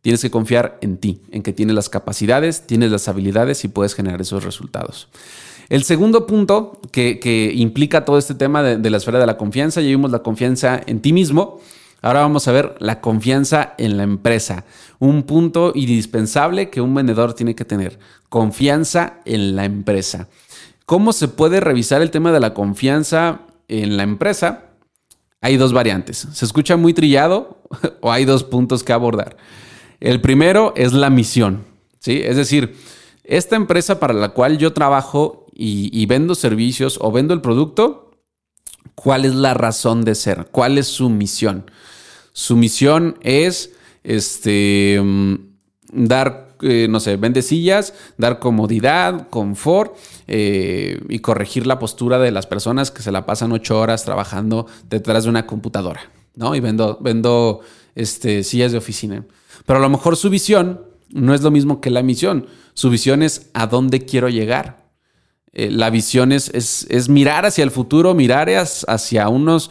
[0.01, 3.95] Tienes que confiar en ti, en que tienes las capacidades, tienes las habilidades y puedes
[3.95, 5.09] generar esos resultados.
[5.69, 9.81] El segundo punto que, implica todo este tema de, de, la esfera de la confianza,
[9.81, 11.61] ya vimos la confianza en ti mismo,
[12.03, 14.65] Ahora vamos a ver la confianza en la empresa,
[14.99, 20.29] un punto indispensable que un vendedor tiene que tener, confianza en la empresa.
[20.87, 24.65] ¿Cómo se puede revisar el tema de la confianza en la empresa?
[25.43, 26.27] Hay dos variantes.
[26.33, 27.63] ¿Se escucha muy trillado
[28.01, 29.37] o hay dos puntos que abordar?
[30.01, 31.65] El primero es la misión,
[31.99, 32.21] ¿sí?
[32.25, 32.77] Es decir,
[33.25, 38.11] esta empresa para la cual yo trabajo y, y vendo servicios o vendo el producto,
[39.03, 40.49] ¿Cuál es la razón de ser?
[40.51, 41.71] ¿Cuál es su misión?
[42.33, 45.35] Su misión es este, mm,
[45.93, 52.31] dar, eh, no sé, vende sillas, dar comodidad, confort eh, y corregir la postura de
[52.31, 56.55] las personas que se la pasan ocho horas trabajando detrás de una computadora, ¿no?
[56.55, 57.61] Y vendo, vendo
[57.95, 59.25] este, sillas de oficina.
[59.67, 62.47] Pero a lo mejor su visión no es lo mismo que la misión.
[62.75, 64.89] Su visión es a dónde quiero llegar.
[65.53, 69.71] Eh, la visión es, es, mirar hacia el futuro, mirar hacia unos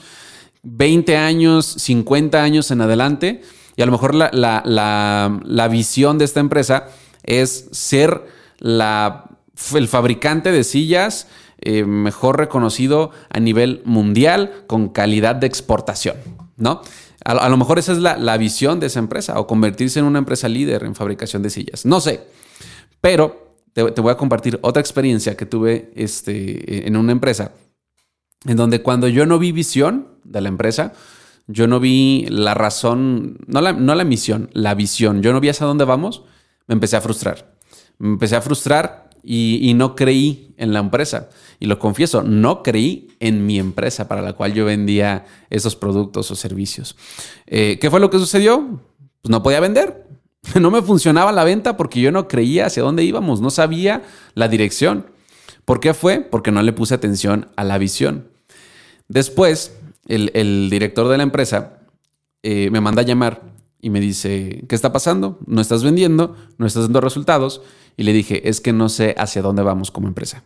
[0.63, 3.41] 20 años, 50 años en adelante.
[3.75, 6.87] Y a lo mejor la, la, visión de esta empresa
[7.23, 8.25] es ser
[8.57, 9.29] la,
[9.73, 11.27] el fabricante de sillas
[11.61, 16.17] eh, mejor reconocido a nivel mundial con calidad de exportación,
[16.57, 16.81] ¿no?
[17.25, 20.47] A, lo mejor esa es la, visión de esa empresa o convertirse en una empresa
[20.47, 21.85] líder en fabricación de sillas.
[21.85, 22.21] No sé,
[23.01, 27.51] pero te, voy a compartir otra experiencia que tuve este, en una empresa
[28.45, 30.93] en donde cuando yo no vi visión de la empresa,
[31.47, 35.49] yo no vi la razón, no la, no la misión, la visión, yo no vi
[35.49, 36.23] hacia dónde vamos,
[36.67, 37.55] me empecé a frustrar.
[37.97, 41.29] Me empecé a frustrar y, no creí en la empresa.
[41.59, 46.31] Y lo confieso, no creí en mi empresa para la cual yo vendía esos productos
[46.31, 46.95] o servicios.
[47.47, 48.81] Eh, ¿Qué fue lo que sucedió?
[49.21, 50.07] Pues no podía vender.
[50.61, 54.03] No me funcionaba la venta porque yo no creía hacia dónde íbamos, no sabía
[54.35, 55.07] la dirección.
[55.65, 56.21] ¿Por qué fue?
[56.21, 58.28] Porque no le puse atención a la visión.
[59.09, 59.75] Después,
[60.07, 61.81] el, director de la empresa
[62.43, 63.41] eh, me manda a llamar
[63.81, 65.39] y me dice, ¿qué está pasando?
[65.45, 67.61] No estás vendiendo, no estás dando resultados.
[67.97, 70.43] Y le dije, es que no sé hacia dónde vamos como empresa.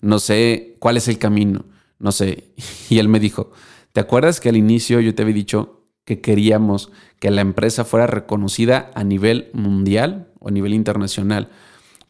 [0.00, 1.64] No sé cuál es el camino.
[1.98, 2.44] No sé.
[2.90, 3.52] Y él me dijo,
[3.92, 6.90] ¿te acuerdas que al inicio yo te había dicho que queríamos
[7.20, 11.50] que la empresa fuera reconocida a nivel mundial o a nivel internacional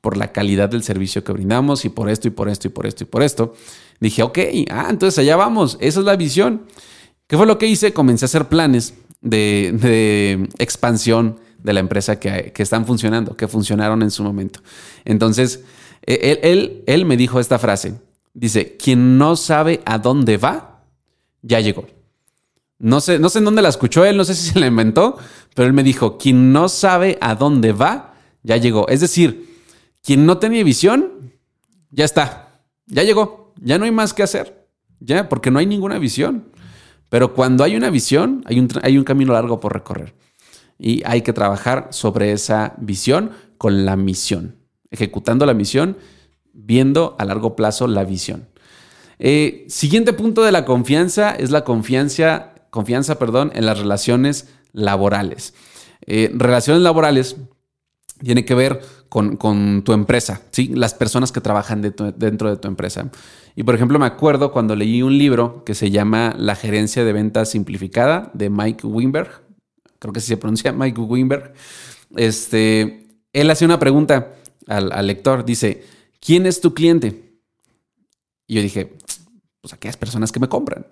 [0.01, 2.87] por la calidad del servicio que brindamos y por esto y por esto y por
[2.87, 3.55] esto y por esto?
[4.01, 4.39] Dije, ok,
[4.71, 5.77] ah, entonces allá vamos.
[5.81, 6.67] Esa es la visión.
[7.27, 7.93] ¿Qué fue lo que hice?
[7.93, 14.11] Comencé a hacer planes de, expansión de la empresa que, están funcionando, que funcionaron en
[14.11, 14.61] su momento.
[15.05, 15.65] Entonces,
[16.07, 17.95] e, él, él, me dijo esta frase.
[18.33, 20.85] Dice, quien no sabe a dónde va,
[21.43, 21.87] ya llegó.
[22.79, 25.19] No sé, no sé en dónde la escuchó él, no sé si se la inventó,
[25.55, 28.87] pero él me dijo, quien no sabe a dónde va, ya llegó.
[28.89, 29.49] Es decir,
[30.03, 31.33] quien no tenía visión,
[31.91, 34.67] ya está, ya llegó, ya no hay más que hacer,
[35.01, 36.53] ya, porque no hay ninguna visión.
[37.09, 40.15] Pero cuando hay una visión, hay un, hay un camino largo por recorrer.
[40.79, 44.57] Y hay que trabajar sobre esa visión con la misión,
[44.91, 45.97] ejecutando la misión,
[46.53, 48.49] viendo a largo plazo la visión.
[49.19, 55.55] Eh, siguiente punto de la confianza es la confianza, confianza perdón, en las relaciones laborales.
[56.07, 57.37] Eh, relaciones laborales
[58.23, 60.69] tiene que ver con, tu empresa, ¿sí?
[60.75, 63.11] las personas que trabajan dentro de tu empresa.
[63.59, 67.13] Y por ejemplo, me acuerdo cuando leí un libro que se llama La gerencia de
[67.13, 69.43] ventas simplificada de Mike Wimberg.
[69.99, 71.55] Creo que así se pronuncia Mike Wimberg.
[72.15, 74.37] Este, él hace una pregunta
[74.69, 75.45] al, lector.
[75.45, 75.83] Dice,
[76.21, 77.41] ¿quién es tu cliente?
[78.47, 78.95] Y yo dije,
[79.61, 80.87] pues aquellas personas que me compran.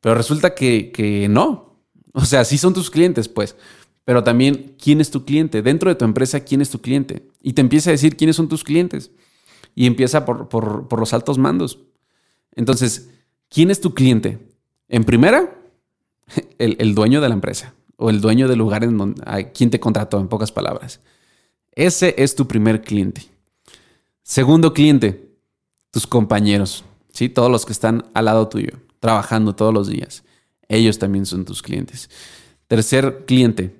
[0.00, 1.84] Pero resulta que, que no.
[2.14, 3.56] O sea, sí son tus clientes, pues
[4.06, 5.60] pero también quién es tu cliente.
[5.60, 7.28] Dentro de tu empresa, quién es tu cliente.
[7.42, 9.10] Y te empieza a decir quiénes son tus clientes.
[9.74, 11.78] Y empieza por, los altos mandos.
[12.60, 13.08] Entonces,
[13.48, 14.38] ¿quién es tu cliente?
[14.90, 15.56] En primera,
[16.58, 20.20] el, dueño de la empresa o el dueño del lugar en donde, quien te contrató,
[20.20, 21.00] en pocas palabras.
[21.72, 23.22] Ese es tu primer cliente.
[24.22, 25.30] Segundo cliente,
[25.90, 27.30] tus compañeros, ¿sí?
[27.30, 30.22] todos los que están al lado tuyo, trabajando todos los días.
[30.68, 32.10] Ellos también son tus clientes.
[32.68, 33.74] Tercer cliente,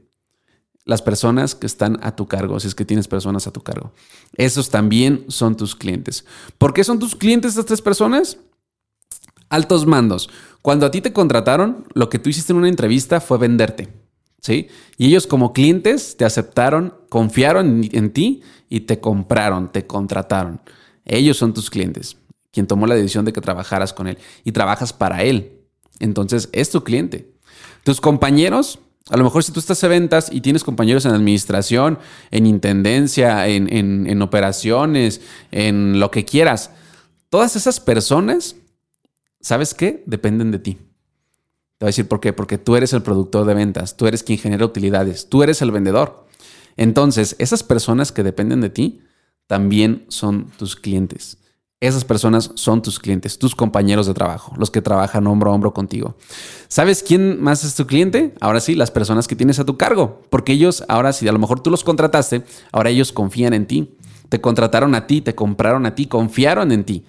[0.87, 3.93] las personas que están a tu cargo, si es que tienes personas a tu cargo.
[4.38, 6.25] Esos también son tus clientes.
[6.57, 8.38] ¿Por qué son tus clientes estas tres personas?
[9.50, 10.30] Altos mandos.
[10.62, 13.88] Cuando a ti te contrataron, lo que tú hiciste en una entrevista fue venderte.
[14.40, 14.68] ¿Sí?
[14.96, 20.62] Y ellos como clientes te aceptaron, confiaron en, ti y te compraron, te contrataron.
[21.04, 22.16] Ellos son tus clientes,
[22.50, 25.60] quien tomó la decisión de que trabajaras con él y trabajas para él.
[25.98, 27.34] Entonces es tu cliente.
[27.84, 28.78] Tus compañeros
[29.10, 31.98] a lo mejor si tú estás en ventas y tienes compañeros en administración,
[32.30, 36.70] en intendencia, en, operaciones, en lo que quieras,
[37.28, 38.54] todas esas personas,
[39.40, 40.03] ¿sabes qué?
[40.07, 40.74] Dependen de ti.
[40.74, 42.33] Te voy a decir por qué.
[42.33, 45.70] Porque tú eres el productor de ventas, tú eres quien genera utilidades, tú eres el
[45.70, 46.26] vendedor.
[46.76, 49.00] Entonces, esas personas que dependen de ti
[49.46, 51.38] también son tus clientes.
[51.81, 55.72] Esas personas son tus clientes, tus compañeros de trabajo, los que trabajan hombro a hombro
[55.72, 56.14] contigo.
[56.68, 58.35] ¿Sabes quién más es tu cliente?
[58.40, 61.38] Ahora sí, las personas que tienes a tu cargo, porque ellos, ahora sí, a lo
[61.38, 63.96] mejor tú los contrataste, ahora ellos confían en ti.
[64.29, 67.05] Te contrataron a ti, te compraron a ti, confiaron en ti.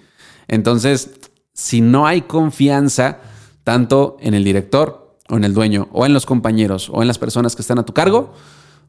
[0.48, 1.10] Entonces,
[1.52, 3.20] si no hay confianza,
[3.64, 7.18] tanto en el director o en el dueño o en los compañeros o en las
[7.18, 8.32] personas que están a tu cargo,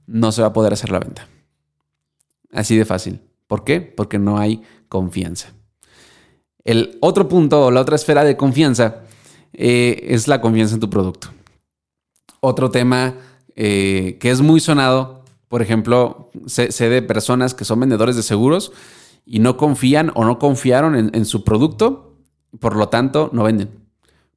[0.08, 1.28] no se va a poder hacer la venta.
[2.52, 3.22] Así de fácil.
[3.48, 3.82] ¿Por qué?
[3.82, 5.54] Porque no hay confianza.
[6.64, 9.02] El otro punto o la otra esfera de confianza
[9.52, 11.30] eh, es la confianza en tu producto.
[12.40, 13.16] Otro tema
[13.56, 18.72] eh, que es muy sonado, por ejemplo, sé, de personas que son vendedores de seguros
[19.26, 22.13] y no confían o no confiaron en, su producto,
[22.60, 23.70] por lo tanto no venden.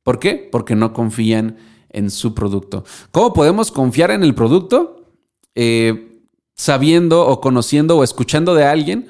[0.03, 0.49] ¿Por qué?
[0.51, 1.57] Porque no confían
[1.91, 2.85] en su producto.
[3.11, 5.05] ¿Cómo podemos confiar en el producto?
[5.55, 6.23] Eh,
[6.55, 9.09] sabiendo o conociendo o escuchando de alguien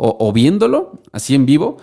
[0.00, 1.78] o, viéndolo así en vivo,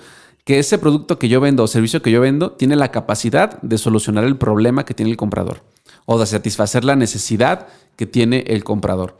[0.45, 3.77] que ese producto que yo vendo o servicio que yo vendo tiene la capacidad de
[3.77, 5.63] solucionar el problema que tiene el comprador
[6.05, 9.17] o de satisfacer la necesidad que tiene el comprador.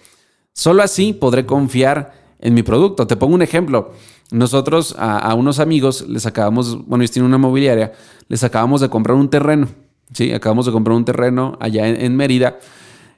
[0.53, 3.05] Solo así podré confiar en mi producto.
[3.05, 3.91] Te pongo un ejemplo.
[4.31, 7.93] Nosotros a, unos amigos les acabamos, bueno, ellos tienen una mobiliaria,
[8.27, 9.67] les acabamos de comprar un terreno.
[10.13, 12.59] Sí, acabamos de comprar un terreno allá en, Mérida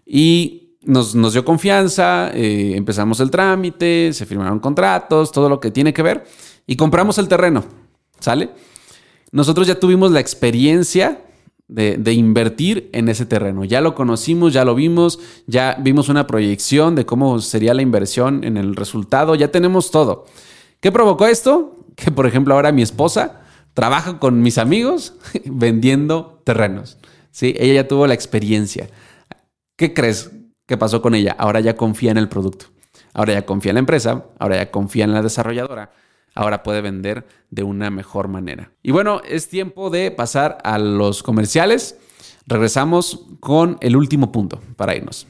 [0.06, 5.94] y nos, dio confianza, eh, empezamos el trámite, se firmaron contratos, todo lo que tiene
[5.94, 6.26] que ver
[6.66, 7.64] y compramos el terreno.
[8.20, 8.50] ¿Sale?
[9.32, 11.22] Nosotros ya tuvimos la experiencia
[11.68, 13.66] de, invertir en ese terreno.
[13.66, 18.44] Ya lo conocimos, ya lo vimos, ya vimos una proyección de cómo sería la inversión
[18.44, 20.26] en el resultado, ya tenemos todo.
[20.80, 21.74] ¿Qué provocó esto?
[21.98, 23.42] Que, por ejemplo, ahora mi esposa
[23.74, 27.00] trabaja con mis amigos vendiendo terrenos.
[27.32, 27.56] ¿sí?
[27.58, 28.88] Ella ya tuvo la experiencia.
[29.76, 30.30] ¿Qué crees
[30.68, 31.36] que pasó con ella?
[31.40, 32.68] Ahora ya confía en el producto.
[33.16, 35.90] Ahora ya confía en la empresa, ahora ya confía en la desarrolladora
[36.38, 38.72] ahora puede vender de una mejor manera.
[38.84, 41.98] Y bueno, es tiempo de pasar a los comerciales.
[42.46, 45.28] Regresamos con el último punto para irnos.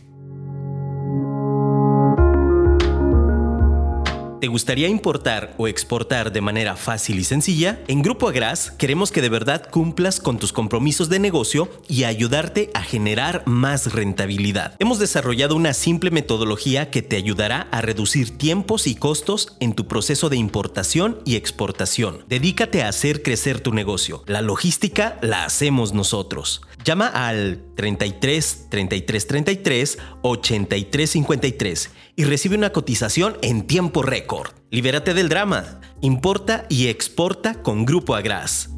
[4.39, 7.79] ¿Te gustaría importar o exportar de manera fácil y sencilla?
[7.87, 12.69] En Grupo Agras queremos que de verdad cumplas con tus compromisos de negocio y ayudarte
[12.75, 14.75] a generar más rentabilidad.
[14.77, 19.87] Hemos desarrollado una simple metodología que te ayudará a reducir tiempos y costos en tu
[19.87, 22.23] proceso de importación y exportación.
[22.27, 24.23] Dedícate a hacer crecer tu negocio.
[24.27, 26.61] La logística la hacemos nosotros.
[26.83, 34.51] Llama al 33 33 33 83 53 y recibe una cotización en tiempo récord.
[34.71, 35.81] Libérate del drama.
[36.01, 38.69] Importa y exporta con Grupo Agras.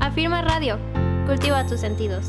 [0.00, 0.78] Afirma Radio.
[1.26, 2.26] Cultiva tus sentidos.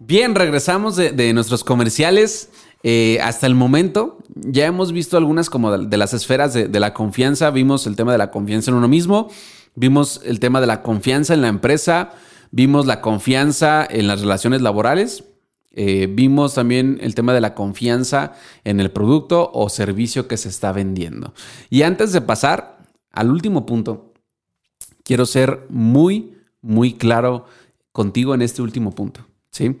[0.00, 2.48] Bien, regresamos de nuestros comerciales.
[2.82, 7.50] Eh, hasta el momento ya hemos visto algunas como de, las esferas de, la confianza.
[7.50, 9.28] Vimos el tema de la confianza en uno mismo,
[9.74, 12.12] vimos el tema de la confianza en la empresa,
[12.50, 15.24] vimos la confianza en las relaciones laborales,
[15.72, 18.32] eh, vimos también el tema de la confianza
[18.64, 21.34] en el producto o servicio que se está vendiendo.
[21.70, 22.78] Y antes de pasar
[23.10, 24.12] al último punto,
[25.02, 27.46] quiero ser muy, muy claro
[27.92, 29.26] contigo en este último punto.
[29.50, 29.76] ¿sí?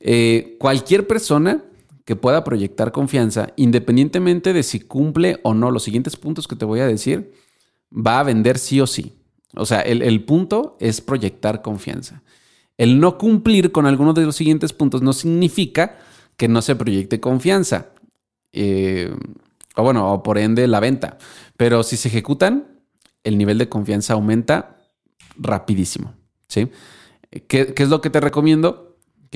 [0.00, 1.64] Eh, cualquier persona
[2.06, 6.64] que pueda proyectar confianza, independientemente de si cumple o no los siguientes puntos que te
[6.64, 7.32] voy a decir,
[7.92, 9.12] va a vender sí o sí.
[9.56, 12.22] O sea, el, punto es proyectar confianza.
[12.78, 15.98] El no cumplir con alguno de los siguientes puntos no significa
[16.36, 17.88] que no se proyecte confianza.
[18.52, 19.12] Eh,
[19.74, 21.18] o bueno, o por ende la venta.
[21.56, 22.68] Pero si se ejecutan,
[23.24, 24.76] el nivel de confianza aumenta
[25.36, 26.14] rapidísimo.
[26.46, 26.70] ¿sí?
[27.48, 28.85] ¿Qué, ¿Qué, es lo que te recomiendo?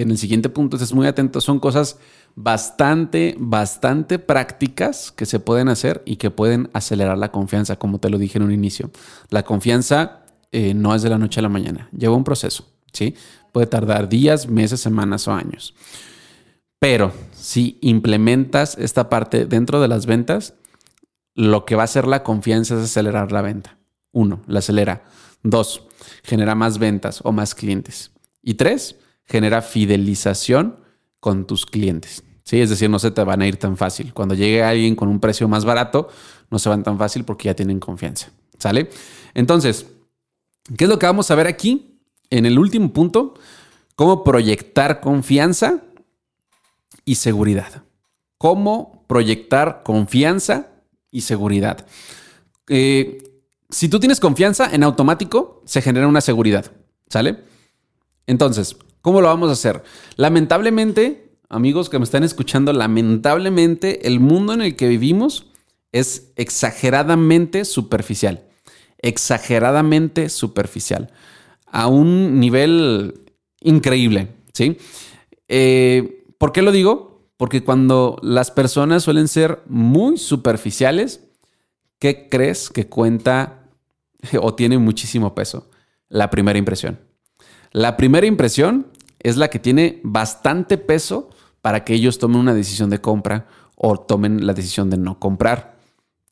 [0.00, 1.40] En el siguiente punto estés muy atento.
[1.40, 1.98] Son cosas
[2.34, 8.08] bastante, bastante prácticas que se pueden hacer y que pueden acelerar la confianza, como te
[8.08, 8.90] lo dije en un inicio.
[9.28, 13.14] La confianza eh, no es de la noche a la mañana, lleva un proceso, ¿sí?
[13.52, 15.74] Puede tardar días, meses, semanas o años.
[16.78, 20.54] Pero si implementas esta parte dentro de las ventas,
[21.34, 23.76] lo que va a hacer la confianza es acelerar la venta.
[24.12, 25.04] Uno, la acelera.
[25.42, 25.82] Dos,
[26.22, 28.12] genera más ventas o más clientes.
[28.42, 28.96] Y tres,
[29.30, 30.76] genera fidelización
[31.20, 32.24] con tus clientes.
[32.42, 32.60] ¿sí?
[32.60, 34.12] Es decir, no se te van a ir tan fácil.
[34.12, 36.08] Cuando llegue alguien con un precio más barato,
[36.50, 38.30] no se van tan fácil porque ya tienen confianza.
[38.58, 38.90] ¿Sale?
[39.34, 39.86] Entonces,
[40.76, 42.00] ¿qué es lo que vamos a ver aquí?
[42.28, 43.34] En el último punto,
[43.94, 45.82] cómo proyectar confianza
[47.04, 47.84] y seguridad.
[48.36, 50.68] Cómo proyectar confianza
[51.10, 51.86] y seguridad.
[52.68, 53.22] Eh,
[53.68, 56.72] si tú tienes confianza, en automático se genera una seguridad.
[57.08, 57.44] ¿Sale?
[58.26, 59.82] Entonces, ¿Cómo lo vamos a hacer?
[60.16, 65.46] Lamentablemente, amigos que me están escuchando, lamentablemente el mundo en el que vivimos
[65.92, 68.44] es exageradamente superficial.
[68.98, 71.10] Exageradamente superficial.
[71.66, 73.22] A un nivel
[73.60, 74.76] increíble, ¿sí?
[75.48, 77.22] Eh, ¿Por qué lo digo?
[77.36, 81.24] Porque cuando las personas suelen ser muy superficiales,
[81.98, 83.70] ¿qué crees que cuenta
[84.40, 85.70] o tiene muchísimo peso?
[86.08, 87.09] La primera impresión.
[87.72, 88.86] La primera impresión
[89.18, 91.30] es la que tiene bastante peso
[91.62, 93.46] para que ellos tomen una decisión de compra
[93.76, 95.76] o tomen la decisión de no comprar.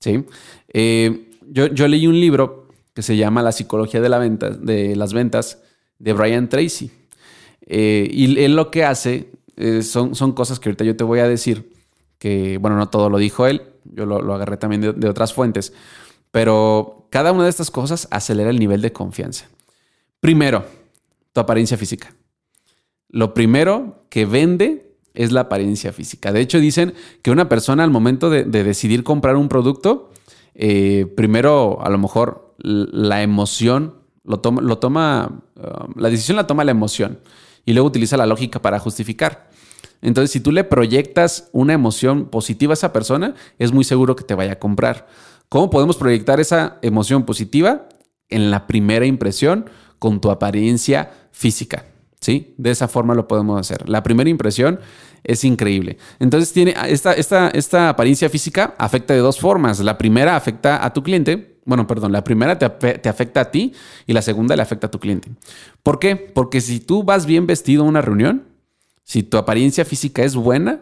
[0.00, 0.24] ¿sí?
[0.72, 5.12] Eh, yo, leí un libro que se llama La psicología de, la venta, de las
[5.12, 5.62] ventas
[5.98, 6.90] de Brian Tracy.
[7.66, 11.20] Eh, y él lo que hace eh, son, son cosas que ahorita yo te voy
[11.20, 11.72] a decir,
[12.18, 15.72] que bueno, no todo lo dijo él, yo lo, agarré también de, de otras fuentes,
[16.30, 19.48] pero cada una de estas cosas acelera el nivel de confianza.
[20.20, 20.64] Primero,
[21.38, 22.16] tu apariencia física.
[23.08, 26.32] Lo primero que vende es la apariencia física.
[26.32, 30.10] De hecho, dicen que una persona al momento de, decidir comprar un producto,
[30.54, 36.48] eh, primero a lo mejor la emoción lo toma, lo toma um, la decisión la
[36.48, 37.20] toma la emoción
[37.64, 39.48] y luego utiliza la lógica para justificar.
[40.02, 44.24] Entonces, si tú le proyectas una emoción positiva a esa persona, es muy seguro que
[44.24, 45.06] te vaya a comprar.
[45.48, 47.88] ¿Cómo podemos proyectar esa emoción positiva?
[48.28, 51.84] En la primera impresión con tu apariencia física.
[52.20, 52.54] ¿Sí?
[52.58, 53.88] De esa forma lo podemos hacer.
[53.88, 54.80] La primera impresión
[55.22, 55.98] es increíble.
[56.18, 59.78] Entonces, tiene esta, esta, esta apariencia física afecta de dos formas.
[59.80, 61.60] La primera afecta a tu cliente.
[61.64, 63.72] Bueno, perdón, la primera te, te, afecta a ti
[64.06, 65.30] y la segunda le afecta a tu cliente.
[65.82, 66.16] ¿Por qué?
[66.16, 68.44] Porque si tú vas bien vestido a una reunión,
[69.04, 70.80] si tu apariencia física es buena,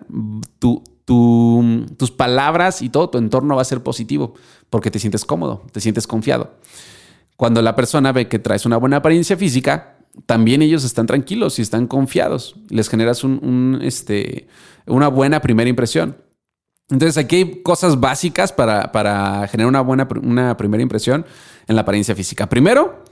[0.59, 4.35] tu, tus palabras y todo tu entorno va a ser positivo
[4.71, 6.55] porque te sientes cómodo, te sientes confiado.
[7.37, 11.62] Cuando la persona ve que traes una buena apariencia física, también ellos están tranquilos y
[11.62, 12.57] están confiados.
[12.70, 13.22] Les generas
[13.82, 14.49] este,
[14.87, 16.16] una buena primera impresión.
[16.89, 21.26] Entonces aquí hay cosas básicas para, generar una buena una primera impresión
[21.66, 22.49] en la apariencia física.
[22.49, 23.05] Primero,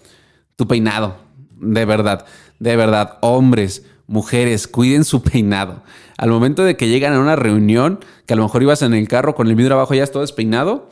[0.57, 1.17] tu peinado.
[1.61, 2.25] De verdad,
[2.59, 5.83] de verdad, hombres, mujeres, cuiden su peinado.
[6.17, 9.09] Al momento de que llegan a una reunión, que a lo mejor ibas en el
[9.09, 10.89] carro con el vidrio abajo ya todo despeinado,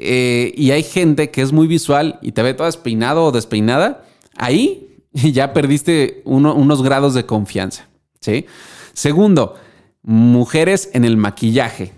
[0.00, 4.04] eh, y hay gente que es muy visual y te ve todo despeinado o despeinada,
[4.36, 7.88] ahí ya perdiste unos grados de confianza.
[8.92, 9.56] Segundo,
[10.02, 11.92] mujeres en el maquillaje.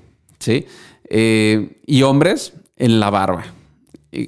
[1.12, 3.44] Eh, y hombres en la barba.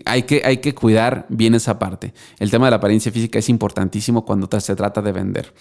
[0.04, 2.12] Hay que, hay que cuidar bien esa parte.
[2.38, 5.54] El tema de la apariencia física es importantísimo cuando se trata de vender.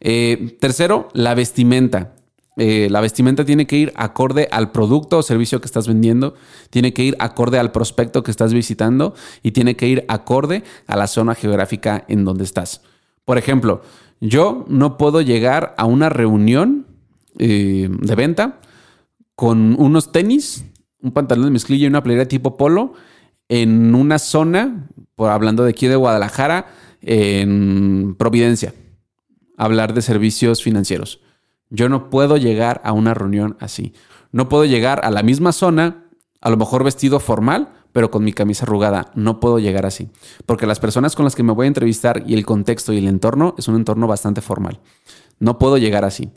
[0.00, 2.15] Eh, tercero, la vestimenta.
[2.58, 6.34] Eh, la vestimenta tiene que ir acorde al producto o servicio que estás vendiendo,
[6.70, 10.96] tiene que ir acorde al prospecto que estás visitando y tiene que ir acorde a
[10.96, 12.80] la zona geográfica en donde estás.
[13.26, 13.82] Por ejemplo,
[14.20, 16.86] yo no puedo llegar a una reunión
[17.38, 18.60] eh, de venta
[19.34, 20.64] con unos tenis,
[21.02, 22.94] un pantalón de mezclilla y una playera tipo polo
[23.50, 26.68] en una zona, por hablando de aquí de Guadalajara,
[27.02, 28.72] en Providencia,
[29.58, 31.20] hablar de servicios financieros.
[31.70, 33.92] Yo no puedo llegar a una reunión así.
[34.32, 36.04] No puedo llegar a la misma zona,
[36.40, 39.10] a lo mejor vestido formal, pero con mi camisa arrugada.
[39.14, 40.10] No puedo llegar así.
[40.44, 43.08] Porque las personas con las que me voy a entrevistar y el contexto y el
[43.08, 44.80] entorno es un entorno bastante formal.
[45.38, 46.30] No puedo llegar así.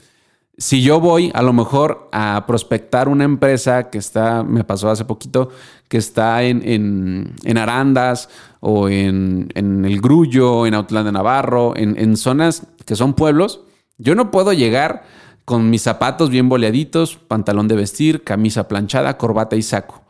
[0.57, 5.05] Si yo voy a lo mejor a prospectar una empresa que está, me pasó hace
[5.05, 5.49] poquito,
[5.87, 12.67] que está en, Arandas o en, El Grullo, en Autlán de Navarro, en, en zonas
[12.85, 13.61] que son pueblos,
[13.97, 15.03] yo no puedo llegar
[15.49, 20.03] con mis zapatos bien boleaditos, pantalón de vestir, camisa planchada, corbata y saco.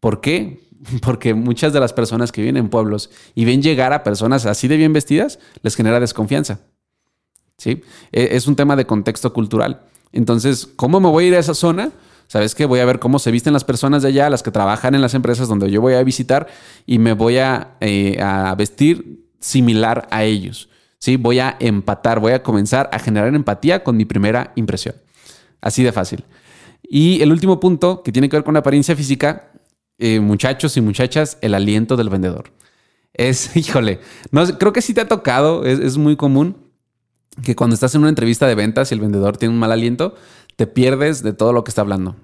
[0.00, 0.66] ¿Por qué?
[1.02, 4.66] Porque muchas de las personas que vienen en pueblos y ven llegar a personas así
[4.66, 6.58] de bien vestidas, les genera desconfianza.
[7.56, 7.82] ¿Sí?
[8.10, 9.82] E, es un tema de contexto cultural.
[10.10, 11.92] Entonces, ¿cómo me voy a ir a esa zona?
[12.26, 12.66] ¿Sabes qué?
[12.66, 15.14] Voy a ver cómo se visten las personas de allá, las que trabajan en las
[15.14, 16.48] empresas donde yo voy a visitar
[16.84, 20.68] y me voy a, eh, a vestir similar a ellos.
[21.00, 21.16] ¿Sí?
[21.16, 24.94] Voy a empatar, voy a comenzar a generar empatía con mi primera impresión.
[25.60, 26.24] Así de fácil.
[26.82, 29.50] Y el último punto que tiene que ver con la apariencia física,
[29.98, 32.52] eh, muchachos y muchachas, el aliento del vendedor.
[33.12, 36.70] Es, híjole, no, creo que sí te ha tocado, es, muy común
[37.42, 40.14] que cuando estás en una entrevista de ventas y el vendedor tiene un mal aliento,
[40.56, 42.16] te pierdes de todo lo que está hablando.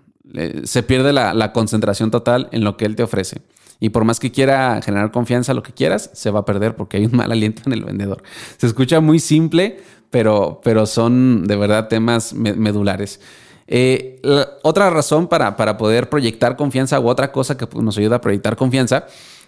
[0.64, 3.40] se pierde la concentración total en lo que él te ofrece.
[3.80, 6.96] Y por más que quiera generar confianza, lo que quieras, se va a perder porque
[6.96, 8.22] hay un mal aliento en el vendedor.
[8.56, 13.20] Se escucha muy simple, pero, pero son de verdad temas medulares.
[13.68, 14.22] Eh,
[14.62, 18.56] otra razón para, para, poder proyectar confianza u otra cosa que nos ayuda a proyectar
[18.56, 19.06] confianza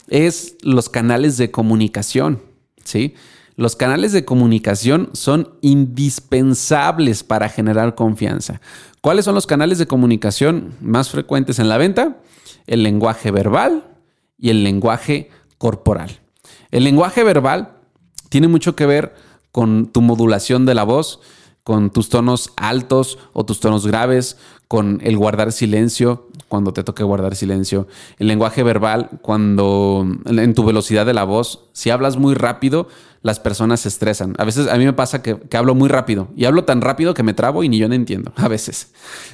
[0.09, 2.43] es los canales de comunicación.
[2.85, 3.15] ¿sí?
[3.57, 8.61] Los canales de comunicación son indispensables para generar confianza.
[9.01, 12.19] ¿Cuáles son los canales de comunicación más frecuentes en la venta?
[12.67, 13.88] El lenguaje verbal,
[14.39, 16.21] y el lenguaje corporal.
[16.71, 17.77] El lenguaje verbal
[18.29, 19.15] tiene mucho que ver
[19.53, 21.21] con tu modulación de la voz,
[21.65, 24.37] con tus tonos altos o tus tonos graves,
[24.69, 27.87] con el guardar silencio cuando te toque guardar silencio,
[28.19, 32.89] el lenguaje verbal cuando en tu velocidad de la voz, si hablas muy rápido,
[33.21, 34.35] las personas se estresan.
[34.39, 37.23] A veces a mí me pasa que, hablo muy rápido y hablo tan rápido que
[37.23, 38.33] me trabo y ni yo no entiendo.
[38.37, 38.93] A veces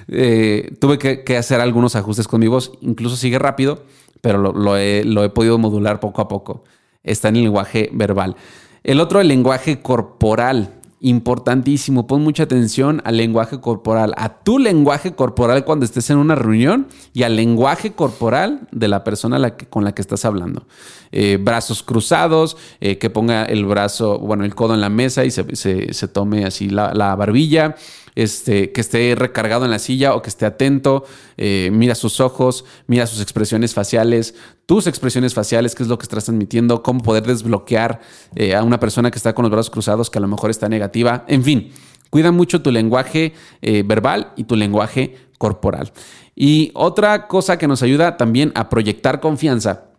[0.09, 3.85] eh, tuve que, hacer algunos ajustes con mi voz, incluso sigue rápido,
[4.25, 6.65] pero lo, he, lo he podido modular poco a poco.
[7.03, 8.37] Está en el lenguaje verbal.
[8.83, 10.71] El otro, el lenguaje corporal
[11.01, 12.07] importantísimo.
[12.07, 16.87] Pon mucha atención al lenguaje corporal, a tu lenguaje corporal cuando estés en una reunión
[17.13, 20.67] y al lenguaje corporal de la persona con la que estás hablando.
[21.13, 25.31] Eh, brazos cruzados, eh, que ponga el brazo, bueno, el codo en la mesa y
[25.31, 27.77] se, tome así la barbilla
[28.15, 31.05] este, que esté recargado en la silla o que esté atento,
[31.37, 34.35] eh, mira sus ojos, mira sus expresiones faciales,
[34.67, 38.01] tus expresiones faciales, qué es lo que estás transmitiendo, cómo poder desbloquear
[38.35, 40.69] eh, a una persona que está con los brazos cruzados que a lo mejor está
[40.69, 41.73] negativa, en fin.
[42.11, 45.93] Cuida mucho tu lenguaje eh, verbal y tu lenguaje corporal.
[46.37, 49.94] Y otra cosa que nos ayuda también a proyectar confianza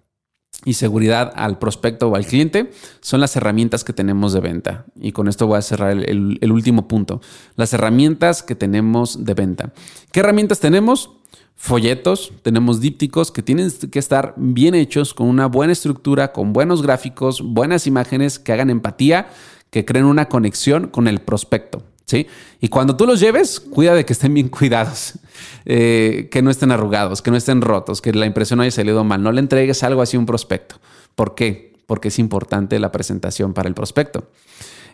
[0.66, 4.86] y seguridad al prospecto o al cliente son las herramientas que tenemos de venta.
[5.00, 7.22] Y con esto voy a cerrar el, último punto.
[7.56, 9.74] Las herramientas que tenemos de venta.
[10.12, 11.12] ¿Qué herramientas tenemos?
[11.58, 16.82] folletos, tenemos dípticos que tienen que estar bien hechos, con una buena estructura, con buenos
[16.82, 19.30] gráficos, buenas imágenes que hagan empatía,
[19.70, 21.82] que creen una conexión con el prospecto.
[22.06, 22.28] ¿Sí?
[22.62, 25.14] Y cuando tú los lleves, cuida de que estén bien cuidados,
[25.66, 29.04] eh, que no estén arrugados, que no estén rotos, que la impresión no haya salido
[29.04, 29.22] mal.
[29.22, 30.80] No le entregues algo así a un prospecto.
[31.16, 31.74] ¿Por qué?
[31.86, 34.30] Porque es importante la presentación para el prospecto.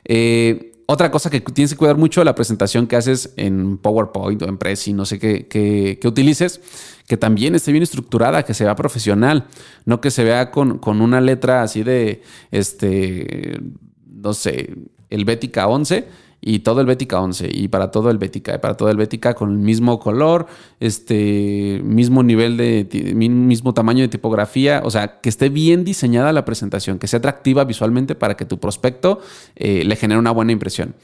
[0.06, 4.50] Eh, otra cosa que tienes que cuidar mucho la presentación que haces en PowerPoint o
[4.50, 6.60] en Prezi, no sé qué, qué, utilices,
[7.08, 9.48] que también esté bien estructurada, que se vea profesional,
[9.86, 13.62] no que se vea con, con una letra así de, este,
[14.06, 14.74] no sé,
[15.10, 16.08] el Bética 11
[16.42, 19.52] y todo el Bética 11 y para todo el Bética, para todo el Bética con
[19.52, 20.48] el mismo color,
[20.80, 26.44] este mismo nivel de mismo tamaño de tipografía, o sea, que esté bien diseñada la
[26.44, 29.20] presentación, que sea atractiva visualmente para que tu prospecto
[29.56, 30.96] eh, le genere una buena impresión.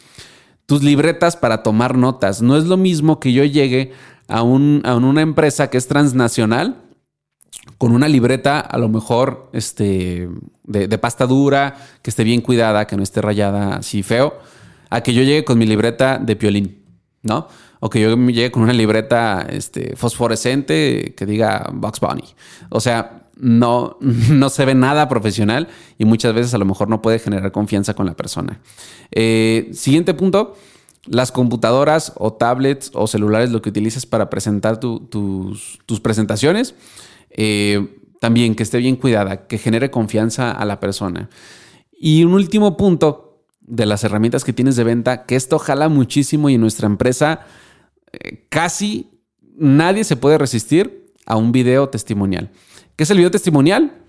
[0.66, 3.92] Tus libretas para tomar notas, no es lo mismo que yo llegue
[4.28, 6.82] a, un, a una empresa que es transnacional
[7.78, 10.30] con una libreta a lo mejor este,
[10.64, 14.34] de, de pasta dura, que esté bien cuidada, que no esté rayada así feo
[14.90, 16.84] a que yo llegue con mi libreta de piolín,
[17.24, 17.48] ¿no?
[17.80, 22.24] O que yo llegue con una libreta este, fosforescente que diga Box Bunny.
[22.70, 25.68] O sea, no, no se ve nada profesional
[25.98, 28.60] y muchas veces a lo mejor no puede generar confianza con la persona.
[29.12, 30.56] Eh, siguiente punto,
[31.06, 36.76] las computadoras o tablets o celulares, lo que utilices para presentar tus, presentaciones,
[37.30, 41.30] eh, también que esté bien cuidada, que genere confianza a la persona.
[42.00, 43.27] Y un último punto,
[43.68, 47.42] de las herramientas que tienes de venta, que esto jala muchísimo y en nuestra empresa
[48.12, 49.12] eh, casi
[49.58, 52.50] nadie se puede resistir a un video testimonial.
[52.96, 54.02] ¿Qué es el video testimonial?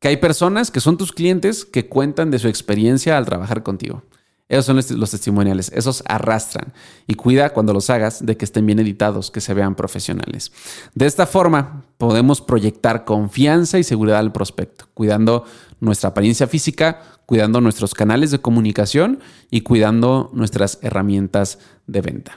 [0.00, 4.02] Que hay personas que son tus clientes que cuentan de su experiencia al trabajar contigo.
[4.50, 6.72] Esos son los testimoniales, esos arrastran.
[7.06, 10.50] Y cuida cuando los hagas de que estén bien editados, que se vean profesionales.
[10.92, 15.44] De esta forma, podemos proyectar confianza y seguridad al prospecto, cuidando
[15.78, 19.20] nuestra apariencia física, cuidando nuestros canales de comunicación
[19.52, 22.36] y cuidando nuestras herramientas de venta.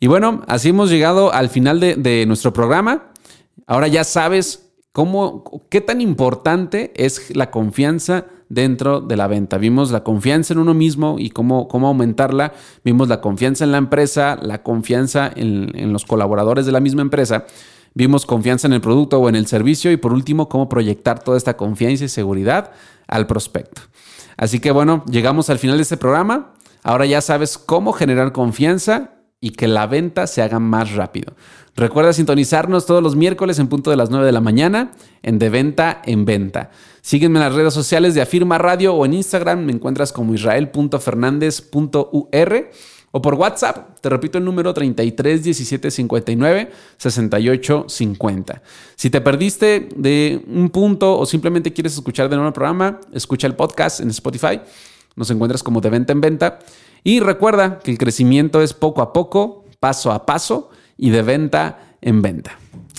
[0.00, 3.10] Y bueno, así hemos llegado al final de, nuestro programa.
[3.66, 9.58] Ahora ya sabes cómo, qué tan importante es la confianza dentro de la venta.
[9.58, 12.52] Vimos la confianza en uno mismo y cómo, cómo aumentarla.
[12.84, 17.02] Vimos la confianza en la empresa, la confianza en, en, los colaboradores de la misma
[17.02, 17.46] empresa.
[17.94, 21.36] Vimos confianza en el producto o en el servicio y por último, cómo proyectar toda
[21.36, 22.72] esta confianza y seguridad
[23.06, 23.82] al prospecto.
[24.36, 26.54] Así que bueno, llegamos al final de este programa.
[26.82, 31.34] Ahora ya sabes cómo generar confianza y que la venta se haga más rápido.
[31.78, 34.90] Recuerda sintonizarnos todos los miércoles en punto de las 9 de la mañana
[35.22, 36.72] en De Venta en Venta.
[37.02, 42.70] Sígueme en las redes sociales de Afirma Radio o en Instagram me encuentras como israel.fernández.ur
[43.12, 48.62] o por WhatsApp, te repito el número 33 17 59 68 50.
[48.96, 53.46] Si te perdiste de un punto o simplemente quieres escuchar de nuevo el programa, escucha
[53.46, 54.60] el podcast en Spotify.
[55.14, 56.58] Nos encuentras como de venta en venta.
[57.04, 61.78] Y recuerda que el crecimiento es poco a poco, paso a paso y de venta
[62.02, 62.58] en venta.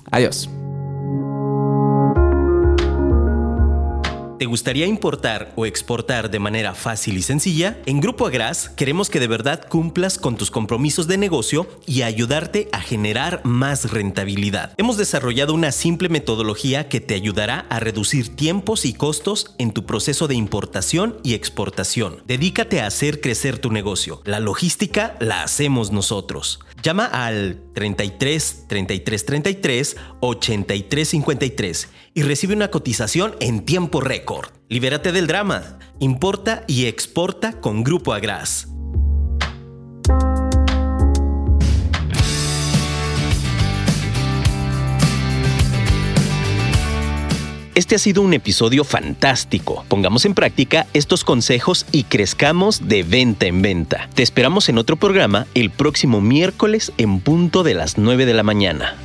[0.10, 0.50] Adiós.
[4.40, 7.78] ¿Te gustaría importar o exportar de manera fácil y sencilla?
[7.86, 12.70] En Grupo Agras queremos que de verdad cumplas con tus compromisos de negocio y ayudarte
[12.72, 14.76] a generar más rentabilidad.
[14.78, 19.86] Hemos desarrollado una simple metodología que te ayudará a reducir tiempos y costos en tu
[19.86, 22.24] proceso de importación y exportación.
[22.26, 24.22] Dedícate a hacer crecer tu negocio.
[24.24, 26.62] La logística la hacemos nosotros.
[26.82, 34.50] Llama al 33 33 33 83 53 y recibe una cotización en tiempo récord.
[34.70, 35.80] Libérate del drama.
[36.00, 38.68] Importa y exporta con Grupo Agras.
[47.80, 49.86] Este ha sido un episodio fantástico.
[49.88, 54.10] Pongamos en práctica estos consejos y crezcamos de venta en venta.
[54.16, 58.44] Te esperamos en otro programa el próximo miércoles en punto de las 9 de la
[58.44, 58.98] mañana.